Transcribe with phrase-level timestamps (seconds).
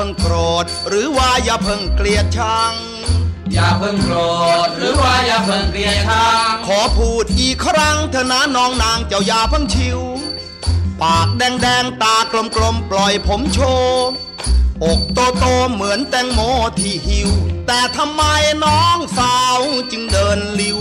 [0.00, 2.72] พิ่งโกรธ หรือว่าอย่าเพิ่งเกลียดชัง
[3.52, 4.16] อย่าเพิ่งโกร
[4.66, 10.00] ธหรือว่าอย่าเพิ่งเกลียดชัง ขอพูดอีกครั้งเถอะนะน้องนางเจ้าอย่าเพิ่งชิว
[11.02, 14.06] ปากแดงแดงๆตากลมๆปล่อยผมโชว์
[14.84, 16.40] อกโตโตๆเหมือนแตงโม
[16.78, 17.30] ที่หิว
[17.66, 18.22] แต่ทำไม
[18.64, 19.58] น้องสาว
[19.90, 20.80] จึงเดินลิว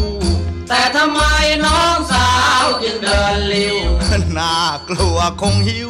[0.69, 1.23] แต่ทำไม
[1.65, 2.31] น้องสา
[2.61, 3.85] วจึงเดินลิว
[4.37, 4.55] น่า
[4.89, 5.89] กลัวคงหิว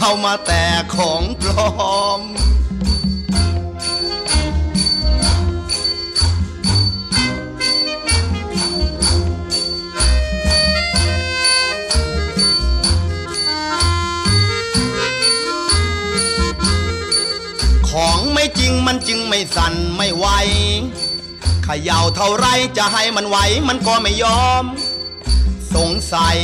[0.00, 2.20] เอามาแต่ของปลอม
[18.70, 20.26] งมันจึงไม่สั่นไม่ไหว
[21.64, 23.36] เขย่าเท่าไรจะให้มันไหว
[23.68, 24.64] มันก็ไม่ยอม
[25.74, 26.38] สงสัย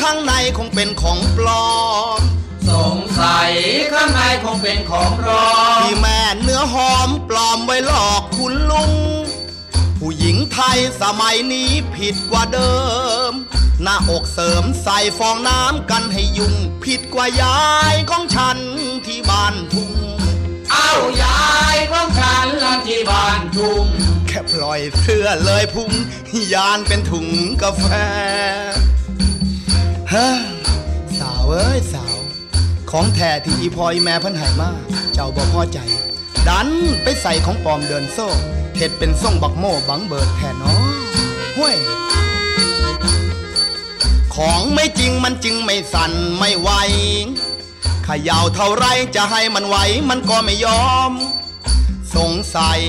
[0.00, 1.70] ข้างในคงเป็นของปลอ
[2.18, 2.20] ม
[2.70, 3.50] สงสัย
[3.92, 8.92] ข้างในคงเป็นของปลอมที่แม่เนื้อหอมปลอมไว้หลอกคุณลุง
[9.98, 12.74] ผู้หญิงไทยสมัยนี้ผิดกว่าเดิ
[13.30, 13.32] ม
[13.82, 16.54] หน้าอกเสริมใส่ฟองน้ำกันให้ยุ่ง
[16.84, 17.60] ผิดกว่ายา
[17.92, 18.58] ยของฉัน
[19.06, 19.92] ที่บ้านทุ่ง
[21.22, 23.86] ยายของฉันลที่บ้านทุ่ง
[24.28, 25.92] แค่ปล่อยเสื้อเลยพุง
[26.54, 27.26] ยานเป็นถุง
[27.62, 27.86] กาแฟ
[30.10, 30.40] เฮ้อ
[31.18, 32.16] สาวเอ้ยสาว
[32.90, 34.70] ของแท้ที่อีพอยแม่พันหายมา
[35.14, 35.78] เจ้าบ่พอใจ
[36.48, 36.68] ดัน
[37.02, 38.28] ไปใส่ของปลอมเดินโซ่
[38.76, 40.74] เห็ดเป็นส่งบักโม่บังเบิดแทนน้อ
[41.56, 41.76] ห้วย
[44.34, 46.70] ของไม่จริงมันจึงไม่สั่นไม่ไหว
[48.06, 48.86] ขย่าเท่าไร
[49.16, 49.76] จะให้มันไหว
[50.08, 51.12] มันก็ไม่ยอม
[52.16, 52.80] สงสัย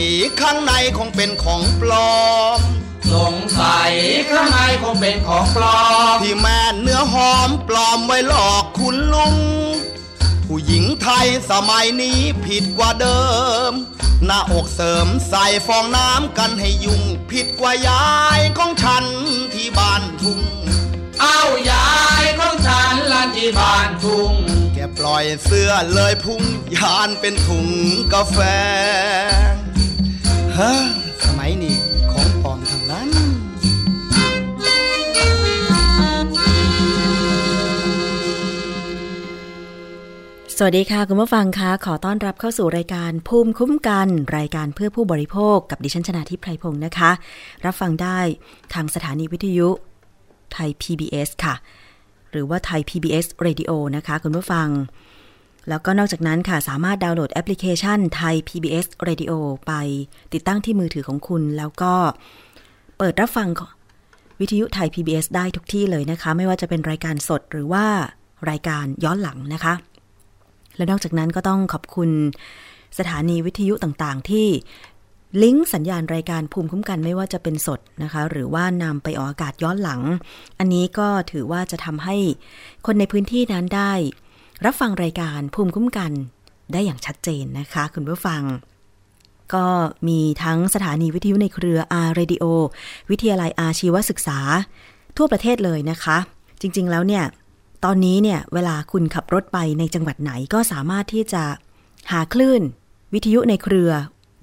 [0.42, 2.22] ข้างในคงเป็นของปลอ
[2.58, 2.60] ม
[3.14, 3.92] สงสัย
[4.32, 5.80] ข้างในคงเป็นของปลอ
[6.16, 9.36] ม ที่แม่เนื้อหอมปลอมไว้หลอกคุณลุง
[10.46, 13.22] ผู้หญิงไทยสมัยนี้ผิดกว่าเดิ
[13.70, 13.72] ม
[14.26, 17.02] หน้าอกเสริมใส่ฟองน้ำกันให้ยุ่ง
[17.32, 18.06] ผิดกว่ายา
[18.40, 19.06] ยของฉัน
[19.54, 20.42] ที่บ้านทุ่ง
[21.22, 21.42] เอา
[21.72, 21.90] ยา
[22.22, 24.34] ยของฉันละที่บ้านทุ่ง
[24.98, 26.42] ปล่อยเสื้อเลยพุ่ง
[26.76, 27.68] ยานเป็นถุง
[28.14, 28.40] กาแฟ
[30.58, 30.74] ฮ้อ
[31.26, 31.78] สมัยนี้
[32.12, 33.10] ของปลอมทั้งนั้น
[40.60, 47.12] สวัสดีค่ะ คุณผู้ฟังคะขอต้อนรับเข้าสู่รายการภูมิคุ้มกัน รายการเพื่อผู้บริโภคกับดิฉันชนาทิพไพรพงศ์นะคะ
[47.66, 48.20] รับฟังได้
[48.74, 49.70] ทางสถานีวิทยุ
[50.54, 51.56] ไทย PBS ค่ะ
[52.38, 54.68] รือว่าไทย PBS Radio นะคะ คุณผู้ฟัง
[55.70, 59.32] แล้วก็นอกจากนั้นค่ะ สามารถดาวน์โหลดแอปพลิเคชันไทย PBS Radio
[59.68, 59.74] ไป
[60.34, 61.94] ติดตั้งที่มือถือของคุณ แล้วก็
[62.98, 63.48] เปิดรับฟัง
[64.40, 67.86] วิทยุไทย PBS ได้ทุกที่เลยนะคะ ไม่ว่าจะเป็นรายการสดหรือว่า
[68.50, 69.74] รายการย้อนหลังนะคะ
[70.76, 72.10] และนอกจากนั้นก็ต้องขอบคุณ
[73.00, 74.48] สถานีวิทยุต่างๆ ที่
[75.42, 80.02] ลิงก์สัญญาณรายการภูมิคุ้มกันไม่ว่าจะเป็นสดนะคะ หรือว่านำไปออกอากาศย้อนหลัง
[80.60, 82.18] อันนี้ก็ถือว่าจะทำให้
[82.86, 83.94] คนในพื้นที่นั้นได้
[84.66, 86.12] รับฟังรายการภูมิคุ้มกัน
[86.74, 88.42] ได้อย่างชัดเจนนะคะ คุณผู้ฟัง
[89.54, 89.68] ก็
[90.08, 92.44] มีทั้งสถานีวิทยุในเครือ R Radio
[93.10, 94.40] วิทยาลัยอาชีวศึกษา
[95.18, 96.18] ทั่วประเทศเลยนะคะ
[96.62, 97.24] จริง ๆ แล้วเนี่ย
[97.86, 101.44] ตอนนี้เนี่ยเวลาคุณขับรถไปในจังหวัดไหนก็สามารถที่จะ
[102.12, 102.62] หาคลื่น
[103.14, 103.92] วิทยุในเครือ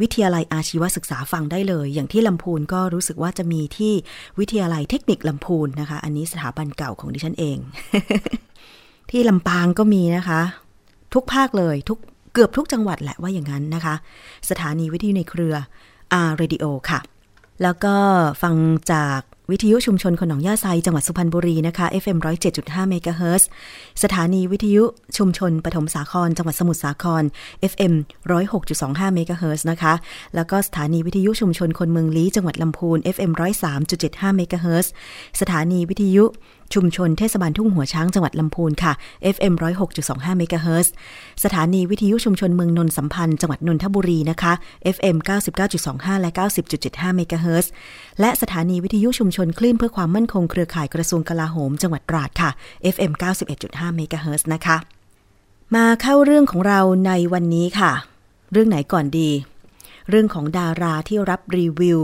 [0.01, 3.93] วิทยาลัยอาชีวศึกษาฟังได้เลย อย่างที่ลำพูนก็รู้สึกว่าจะมีที่
[4.39, 7.59] วิทยาลัยเทคนิคลำพูนนะคะ อันนี้สถาบันเก่าของดิฉันเอง
[9.11, 10.41] ที่ลำปางก็มีนะคะ
[11.15, 11.99] ทุกภาคเลยทุก
[12.35, 13.95] เกือบทุกจังหวัดแหละว่าอย่างนั้นนะคะ
[14.51, 15.55] สถานีวิทยุในเครือ
[16.13, 17.01] R Radio ค่ะ
[17.63, 17.97] แล้วก็
[18.43, 18.55] ฟัง
[18.93, 19.21] จาก
[19.51, 22.19] วิทยุชุมชนคนหนองหญ้าไซจังหวัดสุพรรณบุรีนะคะ FM
[22.53, 23.49] 107.5เมกะเฮิรตซ์
[24.03, 24.83] สถานีวิทยุ
[25.17, 27.23] ชุมชนปฐมสาคร จังหวัดสมุทรสาคร
[27.73, 27.95] FM
[28.55, 29.95] 106.25เมกะเฮิรตซ์นะคะ
[30.35, 33.33] แล้วก็สถานีวิทยุชุมชนคนเมืองลี้จังหวัดลำพูน FM
[33.85, 34.93] 103.75เมกะเฮิรตซ์
[35.41, 36.25] สถานีวิทยุ
[36.75, 38.93] ชุมชนเทศบาลทุ่งหัวช้างจังหวัดลำพูนค่ะ
[39.35, 39.55] FM
[39.97, 40.89] 106.25เมกะเฮิรตซ์
[41.45, 44.53] สถานีวิทยุชุมชนเมืองนนท์สัมพันธ์จังหวัดนนทบุรีนะคะ
[44.97, 45.17] FM
[45.69, 46.31] 99.25 และ
[46.75, 47.67] 90.75เมกะเฮิรตซ์
[48.21, 52.51] และสถานีวิทยุชุมชนคลื่นเพื่อความมั่นคงเครือข่ายกระทรวงกลาโหม จังหวัดตราดค่ะ
[52.95, 53.13] FM
[53.55, 54.77] 91.5เมกะเฮิรตซ์นะคะ
[55.75, 57.93] มาเข้าเรื่องของเราในวันนี้ค่ะ
[58.53, 59.31] เรื่องไหนก่อนดี
[60.11, 62.01] เรื่องของดาราที่รับรีวิว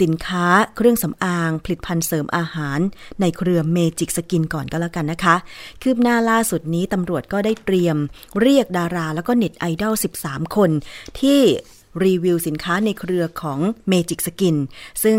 [0.00, 0.46] สินค้า
[0.76, 2.78] เครื่องสำอาง ผลิตภัณฑ์เสริมอาหาร
[3.20, 5.36] ในเครือ Magic Skin ก่อนก็แล้วกันนะคะ
[5.82, 7.96] คืบหน้าล่าสุดนี้ตำรวจก็ได้เตรียม
[8.40, 9.94] เรียกดาราแล้วก็เน็ตไอดอล
[10.24, 10.70] 13 คน
[11.20, 11.40] ที่
[12.04, 13.58] รีวิวสินค้าในเครือของ
[13.88, 14.56] Magic Skin
[15.04, 15.18] ซึ่ง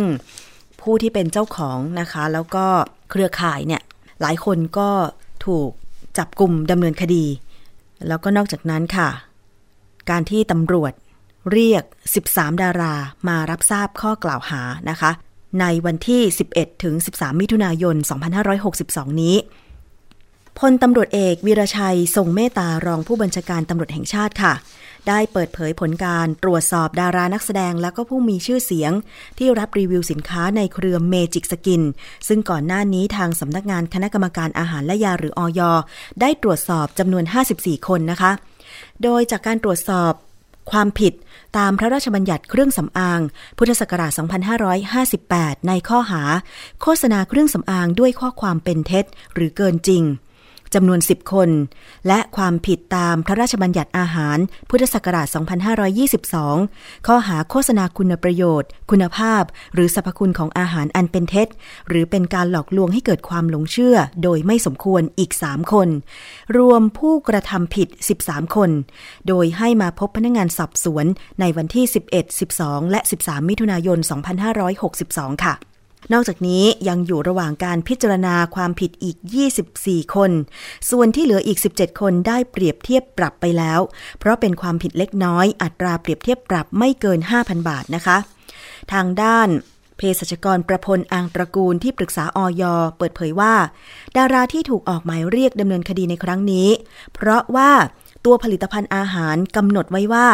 [0.82, 2.66] ผู้ที่เป็นเจ้าของนะคะ แล้วก็
[3.12, 3.82] เครือข่ายเนี่ย
[4.22, 4.90] หลายคนก็
[5.46, 5.70] ถูก
[6.18, 7.26] จับกลุ่มดำเนินคดี
[8.08, 9.10] แล้วก็นอกจากนั้นค่ะ
[10.10, 10.94] การที่ตำรวจ
[11.52, 11.84] เรียก
[12.24, 12.96] 13 ดารา
[13.28, 15.12] มารับทราบข้อกล่าวหานะคะ
[15.62, 16.22] ในวันที่
[16.54, 17.96] 11 ถึง 13 มิถุนายน
[18.58, 19.36] 2562 นี้
[20.60, 24.54] พลตำรวจเอกวีรชัย ทรงเมตตารองผู้บัญชาการตำรวจแห่งชาติค่ะ
[25.08, 28.92] ได้เปิดเผยผลการตรวจสอบดารานักแสดงและก็ผู้มีชื่อเสียง
[29.38, 31.82] ที่รับรีวิวสินค้าในเครือเมจิกสกิน
[32.28, 35.62] ซึ่งก่อนหน้านี้ทางสำนักงานคณะกรรมการอาหารและยาหรืออย
[36.22, 37.24] ได้ตรวจสอบจำนวน
[37.56, 38.32] 54 คนนะคะ
[39.04, 40.14] โดยจากการตรวจสอบ
[40.72, 41.14] ความผิด
[41.58, 43.22] ตามพระราชบัญญัติเครื่องสำอาง
[43.58, 44.12] พุทธศักราช
[44.90, 46.22] 2558 ในข้อหา
[46.82, 50.04] โฆษณาเครื่องสำอางด้วยข้อความเป็นเท็จ หรือเกินจริง
[50.74, 51.50] จำนวน 10 คน
[52.08, 54.38] และความผิดตามพระราชบัญญัติอาหาร
[54.70, 55.28] พุทธศักราช
[56.18, 59.44] 2522 ข้อหาโฆษณาคุณประโยชน์ คุณภาพ
[59.74, 61.48] หรือสรรพคุณของอาหารอันเป็นเท็จ
[61.88, 65.90] หรือเป็นการหลอกลวงให้เกิดความหลงเชื่อ โดยไม่สมควรอีก 3 คน
[66.58, 67.88] รวมผู้กระทำผิด
[68.22, 68.70] 13 คน
[69.28, 71.06] โดยให้มาพบพนักงานสอบสวน
[71.40, 74.00] ในวันที่ 11 12 และ 13 มิถุนายน
[74.72, 75.56] 2562 ค่ะ
[76.14, 79.18] นอกจากนี้ยังอยู่ระหว่างการพิจารณาความผิดอีก
[79.64, 80.32] 24 คน
[80.90, 83.80] ส่วนที่เหลืออีก 17 คนได้เปรียบเทียบปรับไปแล้ว
[84.20, 88.18] เพราะเป็นความผิดเล็กน้อย อัตราเปรียบเทียบปรับไม่เกิน 5,000 บาทนะคะ
[88.94, 89.48] ทางด้าน
[89.98, 92.64] เภสัชกรประพลอังตระกูลที่ปรึกษาออย
[92.98, 93.54] เปิดเผยว่า
[94.18, 96.68] ดาราที่ถูกออกหมายเรียกดำเนินคดีในครั้งนี้
[97.14, 97.72] เพราะว่า
[98.26, 100.28] ตัวผลิตภัณฑ์อาหารกำหนดไว้ว่า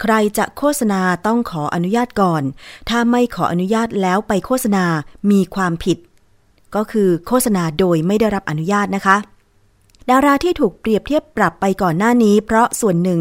[0.00, 2.42] ใครจะโฆษณาต้องขออนุญาตก่อน
[2.88, 4.84] ถ้าไม่ขออนุญาตแล้วไปโฆษณา
[5.30, 5.98] มีความผิด
[6.74, 9.16] ก็คือโฆษณาโดยไม่ได้รับอนุญาตนะคะ
[10.10, 13.20] ดาราที่ถูกเปรียบเทียบปรับไปก่อนหน้านี้ เพราะส่วนหนึ่ง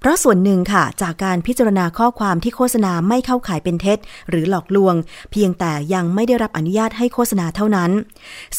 [0.00, 3.98] เพราะส่วนหนึ่งค่ะ จากการพิจารณาข้อความที่โฆษณาไม่เข้าข่ายเป็นเท็จ
[4.28, 4.94] หรือหลอกลวง
[5.32, 7.90] เพียงแต่ยังไม่ได้รับอนุญาตให้โฆษณาเท่านั้น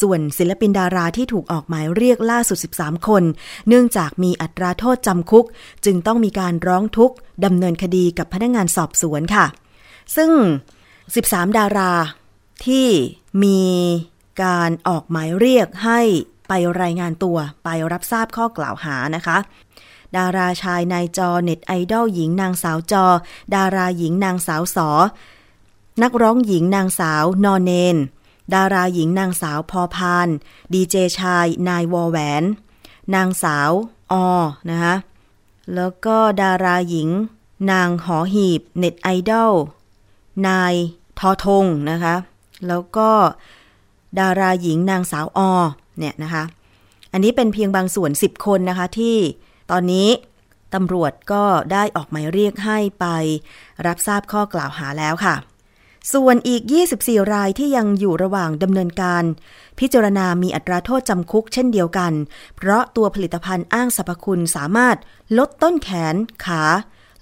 [0.01, 3.23] ส่วนศิลปินดาราที่ถูกออกหมายเรียกล่าสุด 13 คน
[3.67, 5.45] เนื่องจากมีอัตราโทษจำคุก
[5.85, 7.15] จึงต้องมีการร้องทุกข์
[7.45, 9.45] ดำเนินคดีกับพนักงงานสอบสวนค่ะ
[10.15, 10.31] ซึ่ง
[10.95, 11.91] 13 ดารา
[12.65, 12.87] ที่
[13.43, 13.61] มี
[14.43, 15.99] การออกหมายเรียกให้
[16.47, 19.37] ไปรายงานตัวไปรับทราบข้อกล่าวหานะคะ
[20.17, 23.05] ดาราชายนายจอเน็ตไอดอลหญิงนางสาวจอ
[23.55, 24.89] ดาราหญิงนางสาวสอ
[26.01, 27.97] นักร้องหญิงนางสาวนอนเนน
[28.53, 30.27] ดาราหญิงนางสาวพอพาน
[30.73, 32.43] ดีเจชายนายวอแหวน
[33.15, 33.71] นางสาว
[34.11, 34.13] อ
[34.69, 34.95] นะคะ
[35.75, 37.09] แล้วก็ดาราหญิง
[37.71, 39.51] นางหอหีบ เน็ตไอดอล
[40.47, 40.73] นาย
[41.19, 42.15] ทอทงนะคะ
[42.67, 43.09] แล้วก็
[44.19, 45.39] ดาราหญิงนางสาวอ
[45.97, 46.43] เนี่ยนะคะ
[47.11, 49.17] อันนี้เป็นเพียงบางส่วน 10 คนนะคะที่
[49.71, 50.09] ตอนนี้
[50.73, 53.05] ตำรวจก็ได้ออกหมายเรียกให้ไป
[53.85, 55.35] รับทราบข้อกล่าวหาแล้วค่ะ
[56.13, 56.61] ส่วนอีก
[56.97, 59.23] 24 รายที่ยังอยู่ระหว่างดำเนินการ
[59.79, 62.13] พิจารณามีอัตราโทษจำคุกเช่นเดียวกัน
[62.57, 64.97] เพราะตัวผลิตภัณฑ์อ้างสรรพคุณสามารถ
[65.37, 66.63] ลดต้นแขน ขา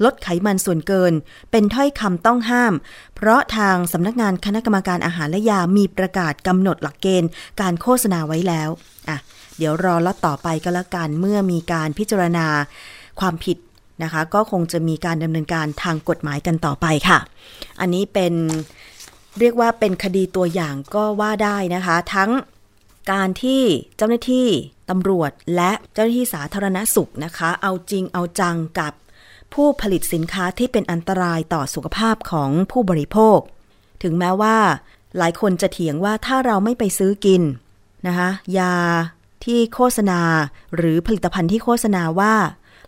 [0.03, 1.13] ลดไขมันส่วนเกิน
[1.51, 2.74] เป็นถ้อยคำต้องห้าม
[3.15, 7.29] เพราะทางสำนักงานคณะกรรมการอาหารและยามีประกาศกำหนดหลักเกณฑ์
[7.62, 8.70] การโฆษณาไว้แล้ว
[9.10, 9.18] อะ
[9.60, 12.48] เดี๋ยวรอล็อตต่อไปก็แล้วกันเมื่อมีการพิจารณา
[13.20, 13.58] ความผิด
[14.04, 17.20] นะคะ ก็คงจะมีการดำเนินการทางกฎหมายกันต่อไปค่ะ
[17.80, 18.34] อันนี้เป็น
[19.39, 22.32] เรียกว่าเป็นคดีตัวอย่างก็ว่าได้นะคะ ทั้ง
[23.12, 23.62] การที่
[23.98, 24.48] เจ้าหน้าที่
[24.89, 28.94] ตำรวจและเจ้าหน้าที่สาธารณสุขนะคะ เอาจริงเอาจังกับ
[29.54, 33.39] ผู้ผลิตสินค้าที่เป็นอันตรายต่อสุขภาพของผู้บริโภค
[34.04, 34.58] ถึงแม้ว่า
[35.18, 37.42] หลายคนจะเถียงว่าถ้าเราไม่ไปซื้อกิน
[38.08, 38.74] นะคะยา
[39.46, 40.22] ที่โฆษณา
[40.75, 42.36] หรือผลิตภัณฑ์ที่โฆษณาว่า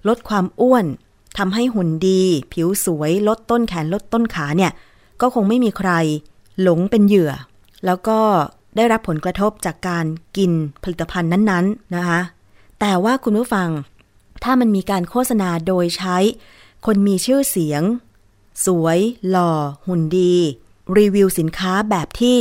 [0.07, 0.85] ลดความอ้วน
[1.37, 2.21] ทำให้หุ่นดี
[2.53, 4.71] ผิวสวย ลดต้นแขนลดต้นขาเนี่ย
[5.21, 5.91] ก็คงไม่มีใคร
[6.61, 7.31] หลงเป็นเหยื่อ
[7.85, 8.19] แล้วก็
[8.75, 10.05] ได้รับผลกระทบจากการ
[10.37, 10.51] กิน
[10.83, 12.19] ผลิตภัณฑ์นั้นๆนะคะ
[12.79, 13.69] แต่ว่าคุณผู้ฟัง
[14.43, 16.17] ถ้ามันมีการโฆษณาโดยใช้
[16.85, 17.83] คนมีชื่อเสียง
[18.65, 19.51] สวย หล่อ
[19.87, 20.35] หุ่นดี
[20.97, 22.39] รีวิวสินค้าแบบที่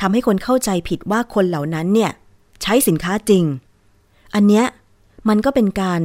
[0.00, 2.12] ทำให้คนเข้าใจผิดว่าคนเหล่านั้นเนี่ย
[2.64, 3.44] ใช้สินค้าจริง
[4.34, 4.66] อันเนี้ย
[5.28, 6.00] มันก็เป็นการ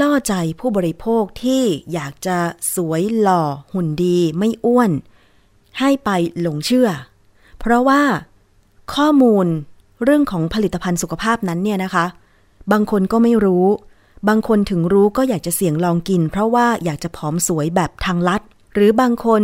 [0.00, 1.62] ล่อใจผู้บริโภคที่
[1.92, 2.38] อยากจะ
[2.74, 4.90] สวยหล่อหุ่นดีไม่อ้วน
[5.78, 6.10] ให้ไป
[6.40, 6.88] หลงเชื่อ
[7.58, 8.02] เพราะว่า
[8.94, 9.46] ข้อมูล
[10.04, 12.06] เรื่องของผลิตภัณฑ์สุขภาพนั้นเนี่ยนะคะ
[12.72, 13.66] บางคนก็ไม่รู้
[14.28, 18.42] บางคนถึงรู้ก็อยากจะเสี่ยงลองกิน เพราะว่าอยากจะผอมสวยแบบทางลัด
[18.74, 19.42] หรือบางคน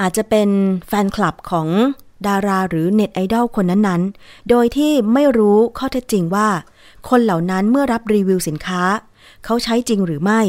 [0.00, 0.48] อาจจะเป็น
[0.88, 1.68] แฟนคลับของ
[2.26, 6.48] ดาราหรือเน็ตไอดอลคนนั้นๆ โดยที่ไม่รู้ข้อเท็จจริงว่า
[7.08, 8.82] คนเหล่านั้นเมื่อรับรีวิวสินค้า
[9.44, 10.40] เขาใช้จริงหรือไม่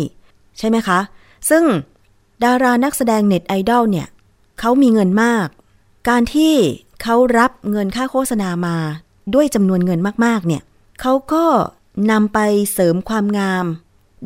[0.58, 1.00] ใช่ไหมคะ
[1.50, 1.64] ซึ่ง
[2.44, 4.08] ดารานักแสดงเน็ตไอดอลเนี่ย
[4.60, 5.48] เขามีเงินมาก
[6.10, 6.54] การที่
[7.02, 8.78] เขารับเงินค่าโฆษณามา
[9.34, 10.62] ด้วยจำนวนเงินมากๆ เนี่ย
[11.02, 11.46] เขาก็
[12.12, 12.40] นำไป
[12.74, 13.66] เสริมความงาม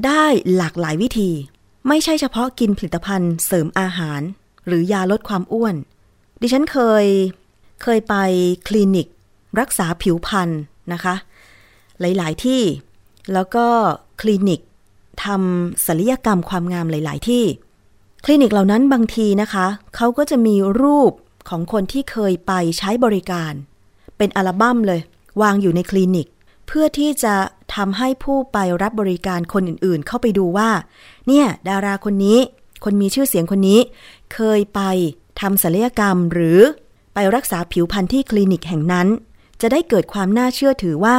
[0.06, 1.32] ได้หลากหลายวิธี
[1.88, 4.22] ไม่ใช่เฉพาะกินผลิตภัณฑ์เสริมอาหาร
[4.68, 5.76] หรือยาลดความอ้วน
[6.42, 7.06] ดิฉันเคย
[7.84, 8.16] เคยไป
[8.68, 9.08] คลินิก
[9.60, 10.50] รักษาผิวพรรณ
[10.94, 11.16] นะคะ
[12.02, 12.62] หลาย ๆ ที่
[13.34, 13.66] แล้วก็
[14.22, 14.60] คลินิก
[15.26, 17.44] ทำศัลยกรรมความงามหลาย ๆ ที่
[18.26, 21.12] คลินิกเหล่านั้นบางทีนะคะเขาก็จะมีรูป
[21.50, 23.54] ของคนที่เคยไปใช้บริการ
[24.18, 25.02] เป็นอัลบั้มเลย
[25.42, 26.28] วางอยู่ในคลินิก
[26.68, 27.36] เพื่อที่จะ
[27.76, 30.70] ทำให้ผู้ไปรับบริการคนอื่น ๆ เข้าไปดูว่า
[31.28, 32.40] เนี่ย ดาราคนนี้
[32.84, 33.80] คนมีชื่อเสียงคนนี้
[34.34, 34.82] เคยไป
[35.42, 36.60] ทำศัลยกรรมหรือ
[37.14, 39.08] ไปรักษาผิวพรรณที่คลินิกแห่งนั้น
[39.62, 41.18] จะได้เกิดความน่าเชื่อถือว่า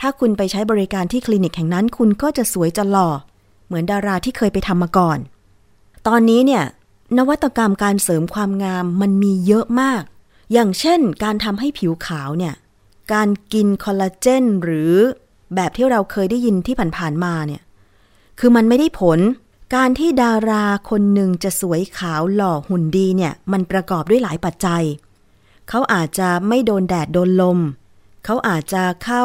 [0.00, 3.08] ถ้าคุณไปใช้บริการที่คลินิกแห่งนั้น คุณก็จะสวยจะหล่อ
[3.66, 5.18] เหมือนดาราที่เคยไปทำมาก่อน
[6.06, 6.64] ตอนนี้เนี่ย
[7.18, 10.02] นวัตกรรมการเสริมความงามมันมีเยอะมาก
[10.52, 12.54] อย่างเช่น การทำให้ผิวขาวเนี่ย
[13.12, 14.92] การกินคอลลาเจนหรือ
[15.54, 17.62] แบบที่เราเคยได้ยินที่ผ่านๆมาเนี่ย
[18.38, 19.18] คือมันไม่ได้ผล
[19.74, 24.84] การที่ดาราคนหนึ่งจะสวยขาวหล่อหุ่นดีเนี่ย มันประกอบด้วยหลายปัจจัย
[25.68, 27.58] เขาอาจจะไม่โดนแดดโดนลม
[28.24, 29.24] เขาอาจจะเข้า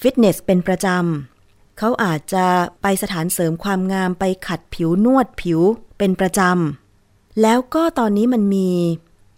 [0.00, 2.46] ฟิตเนสเป็นประจำ เขาอาจจะ
[2.82, 5.60] ไปสถานเสริมความงามไปขัดผิวนวดผิว
[5.98, 8.70] เป็นประจำ แล้วก็ตอนนี้มันมี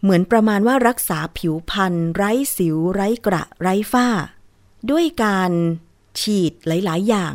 [0.03, 4.09] เหมือนประมาณว่ารักษาผิวพรรณไร้สิว ไร้กระ ไร้ฝ้า
[4.91, 5.51] ด้วยการ
[6.21, 7.35] ฉีดหลาย ๆ อย่าง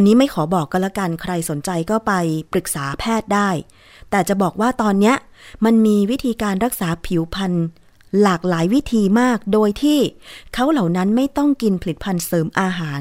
[0.00, 2.12] อันนี้ไม่ขอบอกก็แล้วกันใครสนใจก็ไป
[2.52, 3.50] ปรึกษาแพทย์ได้
[4.10, 5.16] แต่จะบอกว่าตอนเนี้ย
[5.64, 7.52] มันมีวิธีการรักษาผิวพรรณ
[8.22, 9.98] หลากหลายวิธีมาก โดยที่
[10.54, 13.00] เขาเหล่านั้นไม่ต้องกินผลิตภัณฑ์เสริมอาหาร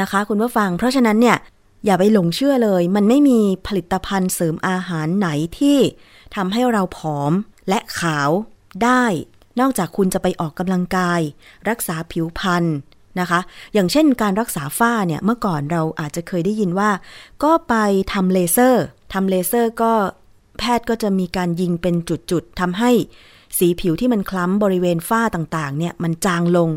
[0.00, 1.36] นะคะ คุณผู้ฟัง เพราะฉะนั้นเนี่ย
[1.84, 5.78] อย่าไปหลงเชื่อเลย มันไม่มีผลิตภัณฑ์เสริมอาหารไหนที่
[6.34, 7.32] ทำให้เราผอม
[7.68, 8.30] และขาว
[8.84, 9.04] ได้
[9.60, 11.20] นอกจากคุณจะไปออกกำลังกาย
[11.68, 12.64] รักษาผิวพรรณ
[13.20, 13.40] นะคะ
[13.74, 16.90] อย่างเช่นการรักษาฝ้าเนี่ยเมื่อก่อนเราอาจจะเคยได้ยินว่า
[17.44, 17.74] ก็ไป
[18.12, 19.92] ทำเลเซอร์ทำเลเซอร์ก็
[20.58, 22.90] แพทย์ก็จะมีการยิงเป็นจุดๆทำให้
[23.58, 26.70] สีผิวที่มันคล้ำบริเวณฝ้าต่างๆเนี่ยมันจางลง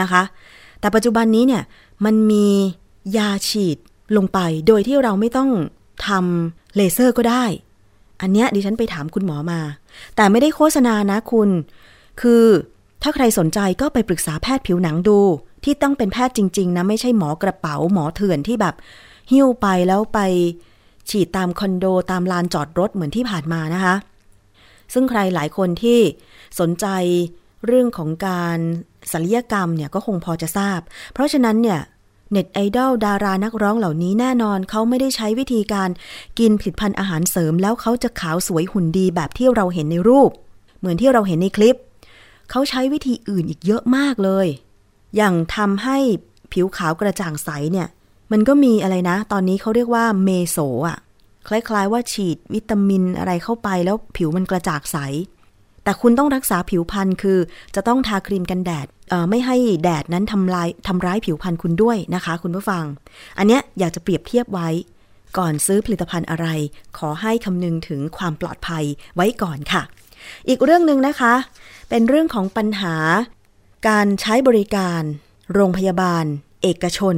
[0.00, 0.22] นะคะ
[0.80, 1.62] แต่ปัจจุบันนี้เนี่ย
[2.04, 2.46] มันมี
[3.16, 3.78] ยาฉีด
[4.16, 5.50] ลงไป โดยที่เราไม่ต้อง
[6.06, 7.44] ทำเลเซอร์ก็ได้
[8.20, 9.60] อันเนี้ยดิฉันไปถามคุณหมอมา
[10.16, 11.48] แต่ไม่ได้โฆษณานะคุณ
[12.20, 12.44] คือ
[13.02, 15.18] ถ้าใครสนใจก็ไปปรึกษาแพทย์ผิวหนังดู
[15.66, 18.74] ที่ต้องเป็นแพทย์จริง ๆ นะ ไม่ใช่หมอกระเป๋าหมอเถื่อนที่แบบ
[19.32, 20.18] หิ้วไปแล้วไป
[21.10, 23.94] ฉีดตามคอนโดตามลานจอดรถเหมือนที่ผ่านมานะคะ
[24.92, 26.00] ซึ่งใครหลายคนที่
[26.60, 26.86] สนใจ
[27.66, 28.58] เรื่องของการ
[29.12, 30.80] ศัลยกรรมเนี่ยก็คงพอจะทราบ
[31.12, 31.80] เพราะฉะนั้นเนี่ย
[32.30, 35.88] เน็ตไอดอลดารานักร้องเหล่านี้แน่นอนเขาไม่ได้ใช้วิธีการ
[36.38, 40.30] กินผลิตภัณฑ์อาหารเสริม แล้วเขาจะขาวสวยหุ่นดีแบบที่เราเห็นในรูป
[40.78, 41.76] เหมือนที่เราเห็นในคลิป
[42.50, 44.46] เขาใช้วิธีอื่นอีกเยอะมากเลย
[45.16, 45.98] อย่างทำให้
[46.52, 47.88] ผิวขาวกระจ่างใสเนี่ย
[48.32, 50.58] มันก็มีอะไรนะ ตอนนี้เขาเรียกว่าเมโซ
[50.88, 50.98] อะ
[51.48, 54.98] คล้ายๆว่าฉีดวิตามินอะไรเข้าไปแล้วผิวมันกระจ่างใส
[55.84, 57.38] แต่คุณต้องรักษาผิวพรรณคือ
[57.74, 58.86] จะต้องทาครีมกันแดด
[59.30, 62.84] ไม่ให้แดดนั้นทำลายทำร้ายผิวพรรณคุณด้วยนะคะ คุณผู้ฟัง
[63.38, 64.68] อันเนี้ยอยากจะเปรียบเทียบไว้
[65.38, 66.46] ก่อนซื้อผลิตภัณฑ์อะไร
[66.98, 68.84] ขอให้คำนึงถึงความปลอดภัย
[69.16, 69.82] ไว้ก่อนค่ะ
[70.48, 71.34] อีกเรื่องหนึ่งนะคะ
[71.88, 72.94] เป็นเรื่องของปัญหา
[73.88, 75.02] การใช้บริการ
[75.54, 76.24] โรงพยาบาล
[76.62, 77.16] เอกชน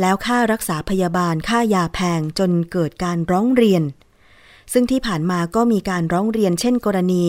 [0.00, 3.82] แล้วค่ารักษาพยาบาลค่ายาแพงจนเกิดการร้องเรียน
[4.72, 7.26] ซึ่งที่ผ่านมาก็มีการร้องเรียน เช่น กรณี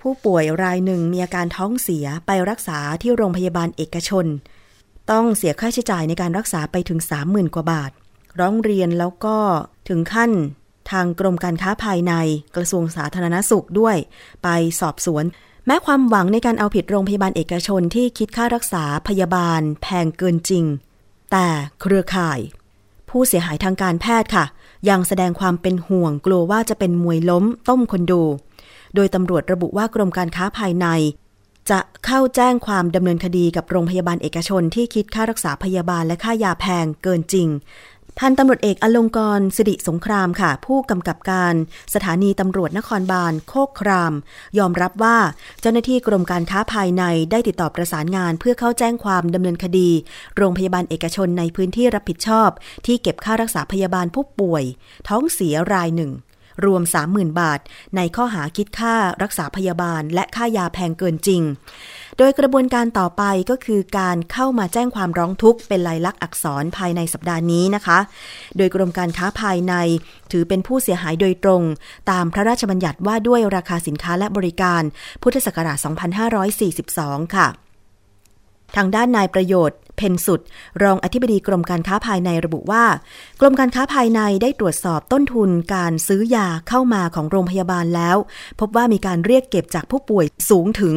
[0.00, 4.26] ผู้ป่วยรายหนึ่งมีอาการท้องเสียไปรักษาที่โรงพยาบาลเอกชน
[5.10, 7.90] ต้องเสียค่าใช้จ่ายในการรักษาไปถึง 30,000 กว่าบาท
[8.40, 9.36] ร้องเรียนแล้วก็
[9.88, 10.30] ถึงขั้น
[10.90, 12.12] ทางกรมการค้าภายใน
[12.56, 13.96] กระทรวงสาธารณสุขด้วย
[14.42, 14.48] ไป
[14.80, 15.24] สอบสวน
[15.70, 20.64] แม้ความหวังในการเอาผิดโรงพยาบาลเอกชนที่คิดค่ารักษาพยาบาล แพงเกินจริง
[21.32, 21.46] แต่
[21.80, 22.38] เครือข่าย
[23.08, 24.44] ผู้เสียหายทางการแพทย์ค่ะ
[24.88, 28.22] ยังแสดงความเป็นห่วงกลัวว่าจะเป็นมวยล้มต้มคนดู
[28.94, 30.86] โดยตำรวจระบุว่ากรมการค้าภายใน
[31.70, 37.48] จะเข้าแจ้งความดำเนินคดีกับโรงพยาบาลเอกชนที่คิดค่ารักษาพยาบาลและค่ายาแพงเกินจริง
[38.18, 41.54] พันตำรวจเอกอลงกรสิริสงครามค่ะ ผู้กำกับการ
[41.94, 44.12] สถานีตำรวจนครบาลโคกคราม
[44.58, 45.16] ยอมรับว่า
[45.60, 49.90] เจ้าหน้าที่กรมการค้าภายในได้ติดต่อประสานงาน เพื่อเข้าแจ้งความดำเนินคดี
[50.36, 52.48] โรงพยาบาลเอกชนในพื้นที่รับผิดชอบ
[52.86, 54.64] ที่เก็บค่ารักษาพยาบาลผู้ป่วย
[55.08, 56.12] ท้องเสียรายหนึ่ง
[56.64, 57.60] รวม 30,000 บาท
[57.96, 61.42] ในข้อหาคิดค่ารักษาพยาบาล และค่ายาแพงเกินจริง
[62.18, 67.98] โดยกระบวนการต่อไปก็คือการเข้ามาแจ้งความร้องทุกข์เป็นลายลักษณ์อักษรภายในสัปดาห์นี้นะคะ
[68.56, 69.74] โดยกรมการค้าภายใน
[70.32, 71.62] ถือเป็นผู้เสียหายโดยตรง
[72.10, 74.82] ตามพระราชบัญญัติว่าด้วยราคาสินค้าและบริการ
[75.22, 75.78] พุทธศักราช
[76.76, 77.48] 2542 ค่ะ
[78.76, 80.40] ทางด้านนายประโยชน์เพนสุด
[80.82, 82.84] รองอธิบดีกรมการค้าภายในระบุว่า
[83.40, 88.16] กรมการค้าภายในได้ตรวจสอบต้นทุนการซื้อยาเข้ามาของโรงพยาบาลแล้ว
[88.60, 90.94] พบว่ามีการเรียกเก็บจากผู้ป่วยสูงถึง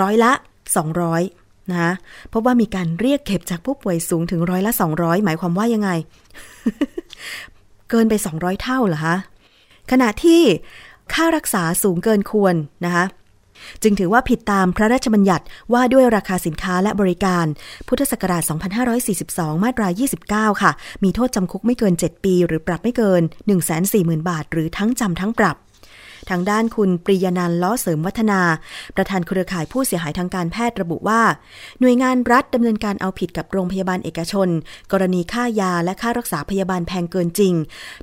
[0.00, 0.32] ร้อยละ
[0.76, 1.92] 200 นะคะ
[2.32, 5.90] พบว่ามีการเรียกเก็บจากผู้ป่วยสูงถึงร้อยละ 200 หมายความว่ายังไง
[7.90, 9.16] เกินไป 200 เท่าเหรอคะ
[9.90, 10.42] ขณะที่
[11.14, 13.04] ค่ารักษาสูงเกินควรนะคะ
[13.82, 17.46] จึงถือว่าผิดตามพระราชบัญญัติว่าด้วยราคาสินค้าและบริการ
[17.88, 18.42] พุทธศักราช
[19.02, 19.88] 2542 มาตรา
[20.50, 20.72] 29 ค่ะ
[21.04, 23.22] มีโทษจำคุกไม่เกิน 7 ปี หรือปรับไม่เกิน
[23.74, 25.56] 140,000 บาท หรือทั้งจำทั้งปรับ
[26.30, 28.40] ทางด้านคุณปริยนันล้อเสริมวัฒนา
[28.96, 31.22] ประธานเครือข่ายผู้เสียหายทางการแพทย์ระบุว่า
[31.80, 34.48] หน่วยงานรัฐดำเนินการเอาผิดกับโรงพยาบาลเอกชน
[34.92, 37.54] กรณีค่ายาและค่ารักษาพยาบาลแพงเกินจริง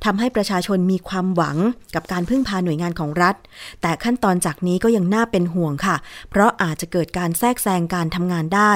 [0.05, 1.57] ทำให้ประชาชนมีความหวัง
[1.95, 3.35] กับการพึ่งพาหน่วยงานของรัฐ
[3.81, 5.95] แต่ขั้นตอนจากนี้ก็ยังน่าเป็นห่วงค่ะ
[6.29, 8.73] เพราะอาจจะเกิดการแทรกแซงการทำงานได้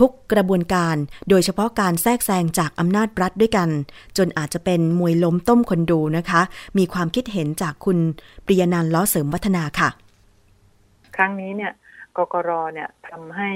[0.00, 0.96] ทุกกระบวนการ
[1.28, 3.68] โดยเฉพาะการแทรกแซงจากอำนาจรัฐด้วยกัน
[4.16, 6.42] จนอาจจะเป็นมวยล้มต้มคนดูนะคะ
[6.78, 7.98] มีความคิดเห็นจากคุณ
[8.46, 9.88] ปริยนันท์ล้อเสริมวัฒนาค่ะ
[11.16, 11.72] ครั้งนี้เนี่ย
[12.16, 13.50] กกรเนี่ยทำให้